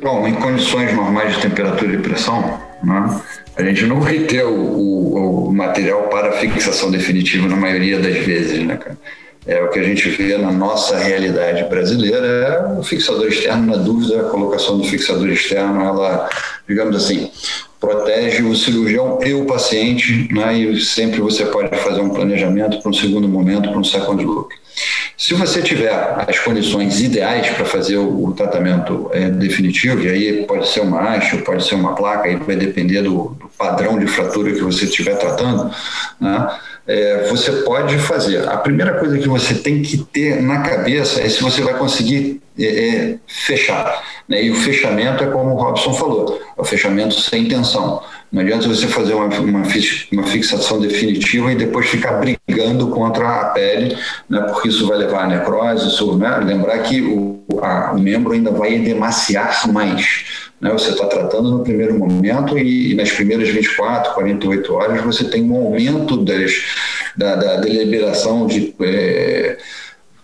Bom, 0.00 0.26
em 0.26 0.36
condições 0.36 0.96
normais 0.96 1.34
de 1.34 1.42
temperatura 1.42 1.92
e 1.92 1.98
pressão, 1.98 2.40
né, 2.82 3.20
a 3.54 3.62
gente 3.62 3.84
não 3.84 4.00
vai 4.00 4.20
ter 4.20 4.42
o, 4.42 4.54
o, 4.54 5.48
o, 5.48 5.52
material 5.52 6.04
para 6.04 6.32
fixação 6.32 6.90
definitiva 6.90 7.46
na 7.46 7.56
maioria 7.56 8.00
das 8.00 8.16
vezes, 8.24 8.64
né, 8.64 8.78
cara? 8.78 8.96
É, 9.44 9.60
o 9.60 9.70
que 9.70 9.78
a 9.78 9.82
gente 9.82 10.08
vê 10.10 10.36
na 10.38 10.52
nossa 10.52 10.96
realidade 10.96 11.64
brasileira 11.64 12.26
é 12.26 12.78
o 12.78 12.82
fixador 12.82 13.26
externo, 13.26 13.66
na 13.66 13.76
dúvida, 13.76 14.20
a 14.20 14.30
colocação 14.30 14.78
do 14.78 14.84
fixador 14.84 15.28
externo, 15.28 15.80
ela, 15.80 16.28
digamos 16.68 16.94
assim, 16.94 17.28
protege 17.80 18.44
o 18.44 18.54
cirurgião 18.54 19.18
e 19.24 19.34
o 19.34 19.44
paciente, 19.44 20.28
né, 20.32 20.56
e 20.56 20.80
sempre 20.80 21.20
você 21.20 21.44
pode 21.46 21.76
fazer 21.78 22.00
um 22.00 22.10
planejamento 22.10 22.80
para 22.80 22.90
um 22.90 22.94
segundo 22.94 23.28
momento, 23.28 23.68
para 23.68 23.78
um 23.78 23.84
second 23.84 24.24
look. 24.24 24.54
Se 25.18 25.34
você 25.34 25.60
tiver 25.60 25.92
as 26.26 26.38
condições 26.38 27.00
ideais 27.00 27.48
para 27.50 27.64
fazer 27.64 27.96
o, 27.96 28.26
o 28.26 28.32
tratamento 28.32 29.10
é, 29.12 29.28
definitivo, 29.28 30.02
e 30.02 30.08
aí 30.08 30.46
pode 30.46 30.68
ser 30.68 30.80
uma 30.80 31.00
haste, 31.00 31.36
pode 31.38 31.64
ser 31.64 31.74
uma 31.74 31.94
placa, 31.94 32.28
aí 32.28 32.36
vai 32.36 32.56
depender 32.56 33.02
do, 33.02 33.36
do 33.40 33.48
padrão 33.62 33.98
de 33.98 34.06
fratura 34.08 34.52
que 34.52 34.60
você 34.60 34.86
estiver 34.86 35.16
tratando, 35.16 35.70
né? 36.20 36.58
é, 36.86 37.28
você 37.28 37.52
pode 37.62 37.96
fazer. 37.98 38.48
A 38.48 38.56
primeira 38.56 38.94
coisa 38.94 39.16
que 39.18 39.28
você 39.28 39.54
tem 39.54 39.82
que 39.82 39.98
ter 39.98 40.42
na 40.42 40.62
cabeça 40.62 41.20
é 41.20 41.28
se 41.28 41.40
você 41.40 41.62
vai 41.62 41.74
conseguir 41.74 42.42
é, 42.58 42.64
é, 42.64 43.18
fechar. 43.26 44.02
Né? 44.28 44.44
E 44.44 44.50
o 44.50 44.56
fechamento 44.56 45.22
é 45.22 45.28
como 45.28 45.50
o 45.50 45.56
Robson 45.56 45.94
falou, 45.94 46.40
é 46.56 46.60
o 46.60 46.64
fechamento 46.64 47.14
sem 47.14 47.46
tensão. 47.46 48.02
Não 48.32 48.40
adianta 48.40 48.66
você 48.66 48.86
fazer 48.88 49.12
uma, 49.12 49.26
uma, 49.26 49.62
uma 50.10 50.26
fixação 50.26 50.80
definitiva 50.80 51.52
e 51.52 51.54
depois 51.54 51.86
ficar 51.86 52.12
brigando 52.12 52.88
contra 52.88 53.28
a 53.28 53.44
pele, 53.50 53.94
né? 54.26 54.40
porque 54.48 54.68
isso 54.68 54.86
vai 54.86 54.96
levar 54.96 55.24
a 55.24 55.26
necrose. 55.26 55.88
Isso, 55.88 56.16
né? 56.16 56.38
Lembrar 56.38 56.78
que 56.78 57.02
o, 57.02 57.44
a, 57.60 57.92
o 57.92 58.00
membro 58.00 58.32
ainda 58.32 58.50
vai 58.50 58.72
edemaciar 58.72 59.70
mais. 59.70 60.24
Né? 60.58 60.70
Você 60.70 60.92
está 60.92 61.06
tratando 61.06 61.50
no 61.50 61.62
primeiro 61.62 61.98
momento 61.98 62.56
e, 62.56 62.92
e, 62.92 62.94
nas 62.94 63.12
primeiras 63.12 63.50
24, 63.50 64.14
48 64.14 64.72
horas 64.72 65.04
você 65.04 65.24
tem 65.24 65.42
um 65.42 65.54
aumento 65.54 66.16
das, 66.16 66.52
da, 67.14 67.36
da 67.36 67.56
deliberação 67.56 68.46
de 68.46 68.74
é, 68.80 69.58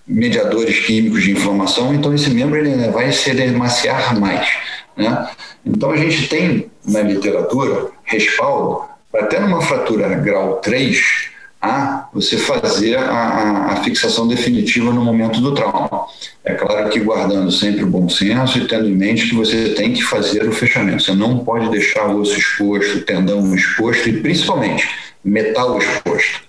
mediadores 0.07 0.81
químicos 0.81 1.23
de 1.23 1.33
inflamação, 1.33 1.93
então 1.93 2.15
esse 2.15 2.31
membro 2.31 2.57
ele 2.57 2.89
vai 2.89 3.13
se 3.13 3.31
edemaciar 3.31 4.19
mais. 4.19 4.49
Né? 4.97 5.29
Então 5.67 5.91
a 5.91 5.97
gente 5.99 6.27
tem 6.29 6.71
na 6.87 7.03
literatura 7.03 7.98
respaldo 8.09 8.85
para 9.11 9.23
até 9.23 9.41
numa 9.41 9.63
fratura 9.63 10.09
grau 10.17 10.57
3 10.57 11.29
a 11.61 12.09
você 12.13 12.37
fazer 12.37 12.97
a, 12.97 13.11
a, 13.11 13.73
a, 13.73 13.77
fixação 13.83 14.29
definitiva 14.29 14.93
no 14.93 15.05
momento 15.05 15.41
do 15.41 15.55
trauma. 15.55 16.07
É 16.45 16.55
claro 16.55 16.89
que 16.89 17.01
guardando 17.01 17.51
sempre 17.51 17.83
o 17.83 17.89
bom 17.89 18.09
senso 18.09 18.59
e 18.59 18.69
tendo 18.69 18.89
em 18.89 18.95
mente 18.95 19.29
que 19.29 19.35
você 19.35 19.71
tem 19.71 19.93
que 19.93 20.03
fazer 20.03 20.49
o 20.49 20.53
fechamento. 20.53 21.03
Você 21.03 21.15
não 21.15 21.39
pode 21.41 21.69
deixar 21.71 22.07
o 22.07 22.21
osso 22.21 22.39
exposto, 22.39 22.99
o 22.99 23.01
tendão 23.01 23.55
exposto 23.55 24.09
e 24.09 24.21
principalmente 24.21 24.89
metal 25.25 25.79
exposto. 25.79 26.43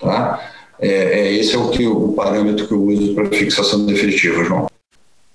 Tá? 0.00 0.40
É, 0.80 0.88
é, 0.88 1.32
esse 1.34 1.54
é 1.54 1.58
o, 1.58 1.68
que, 1.68 1.86
o 1.86 2.12
parâmetro 2.12 2.66
que 2.66 2.72
eu 2.72 2.82
uso 2.82 3.14
para 3.14 3.26
fixação 3.26 3.84
definitiva, 3.84 4.42
João. 4.44 4.66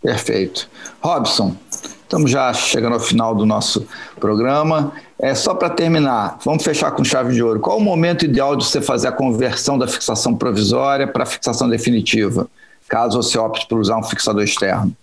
Perfeito. 0.02 0.68
Robson, 1.02 1.56
estamos 2.02 2.32
já 2.32 2.52
chegando 2.54 2.94
ao 2.94 3.00
final 3.00 3.36
do 3.36 3.46
nosso 3.46 3.86
programa. 4.20 4.92
É 5.22 5.36
só 5.36 5.54
para 5.54 5.70
terminar, 5.70 6.40
vamos 6.46 6.64
fechar 6.64 6.92
com 6.92 7.04
chave 7.04 7.34
de 7.34 7.44
ouro. 7.44 7.60
Qual 7.60 7.78
o 7.78 7.82
momento 7.82 8.24
ideal 8.24 8.56
de 8.56 8.64
você 8.64 8.82
fazer 8.82 9.10
a 9.10 9.12
conversão 9.12 9.78
da 9.78 9.86
fixação 9.86 10.34
provisória 10.34 11.06
para 11.06 11.26
fixação 11.26 11.68
definitiva, 11.68 12.48
caso 12.88 13.22
você 13.22 13.38
opte 13.38 13.68
por 13.68 13.80
usar 13.80 13.98
um 13.98 14.04
fixador 14.04 14.44
externo? 14.44 14.96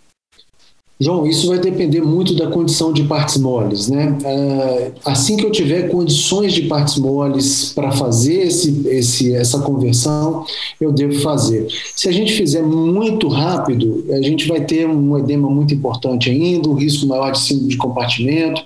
João, 0.98 1.26
isso 1.26 1.48
vai 1.48 1.59
depender 1.59 2.00
muito 2.00 2.35
da 2.35 2.46
condição 2.46 2.90
de 2.90 3.05
partes 3.05 3.37
moles, 3.37 3.87
né? 3.88 4.16
Ah, 4.24 5.11
assim 5.12 5.37
que 5.37 5.44
eu 5.44 5.50
tiver 5.50 5.90
condições 5.90 6.55
de 6.55 6.62
partes 6.62 6.96
moles 6.96 7.72
para 7.74 7.92
fazer 7.92 8.46
esse, 8.46 8.88
esse, 8.88 9.35
essa 9.35 9.59
conversão, 9.59 10.46
eu 10.81 10.90
devo 10.90 11.20
fazer. 11.20 11.68
Se 11.94 12.09
a 12.09 12.12
gente 12.12 12.33
fizer 12.33 12.62
muito 12.62 13.29
rápido, 13.29 14.07
a 14.11 14.22
gente 14.22 14.48
vai 14.48 14.62
ter 14.62 14.88
um 14.88 15.18
edema 15.18 15.50
muito 15.50 15.74
importante 15.74 16.31
ainda, 16.31 16.70
um 16.70 16.74
risco 16.74 17.07
maior 17.07 17.31
de 17.31 17.40
síndrome 17.40 17.68
de 17.68 17.76
compartimento. 17.76 18.64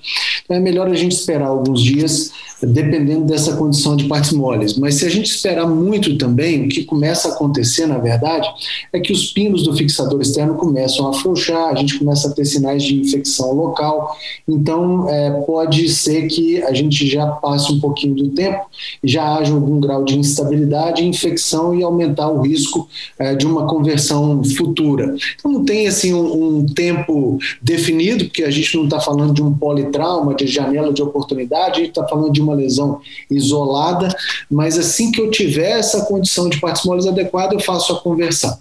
Então 0.50 0.58
é 0.58 0.60
melhor 0.60 0.88
a 0.88 0.94
gente 0.94 1.12
esperar 1.12 1.46
alguns 1.46 1.80
dias, 1.80 2.32
dependendo 2.62 3.24
dessa 3.24 3.56
condição 3.56 3.96
de 3.96 4.04
partes 4.04 4.32
moles. 4.32 4.76
Mas 4.76 4.96
se 4.96 5.06
a 5.06 5.08
gente 5.08 5.26
esperar 5.26 5.66
muito 5.66 6.16
também, 6.16 6.64
o 6.64 6.68
que 6.68 6.84
começa 6.84 7.28
a 7.28 7.32
acontecer, 7.32 7.86
na 7.86 7.98
verdade, 7.98 8.48
é 8.92 9.00
que 9.00 9.12
os 9.12 9.32
pinos 9.32 9.62
do 9.62 9.74
fixador 9.74 10.20
externo 10.20 10.54
começam 10.54 11.06
a 11.06 11.10
afrouxar, 11.10 11.68
a 11.68 11.74
gente 11.74 11.98
começa 11.98 12.28
a 12.28 12.32
ter 12.32 12.44
sinais 12.44 12.82
de 12.82 13.00
infecção 13.00 13.52
local. 13.52 14.16
Então, 14.46 15.08
é, 15.08 15.30
pode 15.46 15.88
ser 15.88 16.26
que 16.26 16.62
a 16.62 16.72
gente 16.72 17.06
já 17.06 17.26
passe 17.26 17.72
um 17.72 17.80
pouquinho 17.80 18.14
do 18.14 18.28
tempo, 18.30 18.66
já 19.02 19.36
haja 19.36 19.54
algum 19.54 19.80
grau 19.80 20.04
de 20.04 20.18
instabilidade, 20.18 21.04
infecção 21.04 21.74
e 21.74 21.82
aumentar 21.82 22.28
o 22.28 22.42
risco 22.42 22.88
é, 23.18 23.34
de 23.34 23.46
uma 23.46 23.66
conversão 23.66 24.42
futura. 24.44 25.16
Então, 25.38 25.50
não 25.50 25.64
tem 25.64 25.86
assim 25.86 26.12
um, 26.12 26.58
um 26.58 26.66
tempo 26.66 27.38
definido, 27.62 28.24
porque 28.26 28.44
a 28.44 28.50
gente 28.50 28.76
não 28.76 28.84
está 28.84 29.00
falando 29.00 29.32
de 29.32 29.42
um 29.42 29.52
politrauma, 29.52 30.34
de 30.34 30.46
janela 30.46 30.92
de 30.92 31.02
oportunidade, 31.02 31.76
a 31.76 31.78
gente 31.80 31.90
está 31.90 32.06
falando 32.06 32.32
de 32.32 32.40
uma 32.40 32.49
lesão 32.54 33.00
isolada, 33.30 34.08
mas 34.50 34.78
assim 34.78 35.10
que 35.10 35.20
eu 35.20 35.30
tiver 35.30 35.78
essa 35.78 36.04
condição 36.04 36.48
de 36.48 36.60
partes 36.60 36.84
moles 36.84 37.06
adequada, 37.06 37.54
eu 37.54 37.60
faço 37.60 37.92
a 37.92 38.00
conversão. 38.00 38.58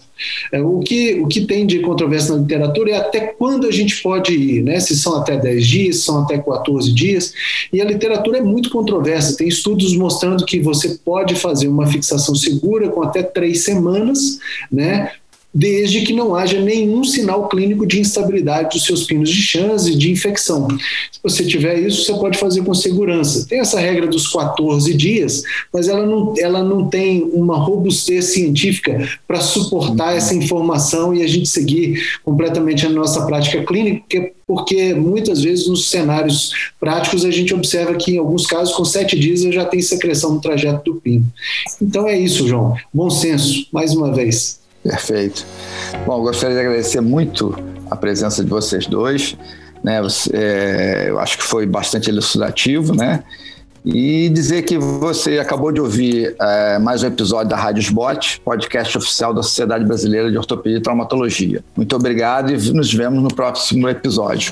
É, 0.51 0.61
o 0.61 0.79
que, 0.79 1.13
o 1.13 1.27
que 1.27 1.45
tem 1.45 1.65
de 1.65 1.79
controvérsia 1.79 2.35
na 2.35 2.41
literatura 2.41 2.91
é 2.91 2.95
até 2.97 3.19
quando 3.21 3.67
a 3.67 3.71
gente 3.71 4.01
pode 4.01 4.33
ir, 4.33 4.61
né? 4.61 4.79
se 4.79 4.97
são 4.97 5.15
até 5.15 5.37
10 5.37 5.65
dias, 5.65 5.99
são 5.99 6.23
até 6.23 6.37
14 6.37 6.91
dias, 6.91 7.33
e 7.71 7.81
a 7.81 7.85
literatura 7.85 8.39
é 8.39 8.41
muito 8.41 8.69
controversa. 8.69 9.37
Tem 9.37 9.47
estudos 9.47 9.95
mostrando 9.95 10.45
que 10.45 10.59
você 10.59 10.99
pode 11.05 11.35
fazer 11.35 11.67
uma 11.67 11.87
fixação 11.87 12.35
segura 12.35 12.89
com 12.89 13.01
até 13.01 13.23
três 13.23 13.63
semanas, 13.63 14.39
né? 14.71 15.11
Desde 15.53 16.01
que 16.01 16.13
não 16.13 16.35
haja 16.35 16.61
nenhum 16.61 17.03
sinal 17.03 17.47
clínico 17.49 17.85
de 17.85 17.99
instabilidade 17.99 18.69
dos 18.69 18.85
seus 18.85 19.03
pinos 19.03 19.29
de 19.29 19.41
chance 19.41 19.95
de 19.95 20.11
infecção. 20.11 20.67
Se 21.11 21.19
você 21.23 21.43
tiver 21.43 21.79
isso, 21.79 22.03
você 22.03 22.13
pode 22.13 22.37
fazer 22.37 22.63
com 22.63 22.73
segurança. 22.73 23.47
Tem 23.47 23.59
essa 23.59 23.79
regra 23.79 24.07
dos 24.07 24.27
14 24.27 24.93
dias, 24.93 25.43
mas 25.73 25.87
ela 25.87 26.05
não, 26.05 26.33
ela 26.37 26.63
não 26.63 26.87
tem 26.87 27.23
uma 27.33 27.57
robustez 27.57 28.25
científica 28.25 29.09
para 29.27 29.41
suportar 29.41 30.15
essa 30.15 30.35
informação 30.35 31.15
e 31.15 31.23
a 31.23 31.27
gente 31.27 31.49
seguir 31.49 31.99
completamente 32.23 32.85
a 32.85 32.89
nossa 32.89 33.25
prática 33.25 33.63
clínica, 33.63 34.01
porque, 34.01 34.33
porque 34.45 34.93
muitas 34.93 35.41
vezes 35.41 35.67
nos 35.67 35.89
cenários 35.89 36.51
práticos 36.79 37.25
a 37.25 37.31
gente 37.31 37.53
observa 37.53 37.95
que 37.95 38.13
em 38.13 38.17
alguns 38.19 38.45
casos 38.45 38.75
com 38.75 38.85
sete 38.85 39.17
dias 39.17 39.41
já 39.41 39.65
tem 39.65 39.81
secreção 39.81 40.35
no 40.35 40.41
trajeto 40.41 40.93
do 40.93 41.01
pino. 41.01 41.25
Então 41.81 42.07
é 42.07 42.17
isso, 42.17 42.47
João. 42.47 42.75
Bom 42.93 43.09
senso, 43.09 43.65
mais 43.71 43.95
uma 43.95 44.13
vez. 44.13 44.58
Perfeito. 44.83 45.45
Bom, 46.05 46.21
gostaria 46.21 46.55
de 46.55 46.61
agradecer 46.61 47.01
muito 47.01 47.55
a 47.89 47.95
presença 47.95 48.43
de 48.43 48.49
vocês 48.49 48.87
dois. 48.87 49.35
Né? 49.83 50.01
Você, 50.01 50.29
é, 50.33 51.05
eu 51.09 51.19
acho 51.19 51.37
que 51.37 51.43
foi 51.43 51.65
bastante 51.65 52.09
elucidativo, 52.09 52.95
né? 52.95 53.23
E 53.85 54.27
dizer 54.29 54.63
que 54.63 54.77
você 54.77 55.39
acabou 55.39 55.71
de 55.71 55.79
ouvir 55.79 56.35
é, 56.39 56.77
mais 56.79 57.01
um 57.01 57.07
episódio 57.07 57.49
da 57.49 57.55
Rádio 57.55 57.81
Sbot, 57.81 58.41
podcast 58.43 58.97
oficial 58.97 59.33
da 59.33 59.41
Sociedade 59.41 59.85
Brasileira 59.85 60.29
de 60.29 60.37
Ortopedia 60.37 60.79
e 60.79 60.81
Traumatologia. 60.81 61.63
Muito 61.77 61.95
obrigado 61.95 62.51
e 62.51 62.73
nos 62.73 62.93
vemos 62.93 63.23
no 63.23 63.33
próximo 63.33 63.87
episódio. 63.87 64.51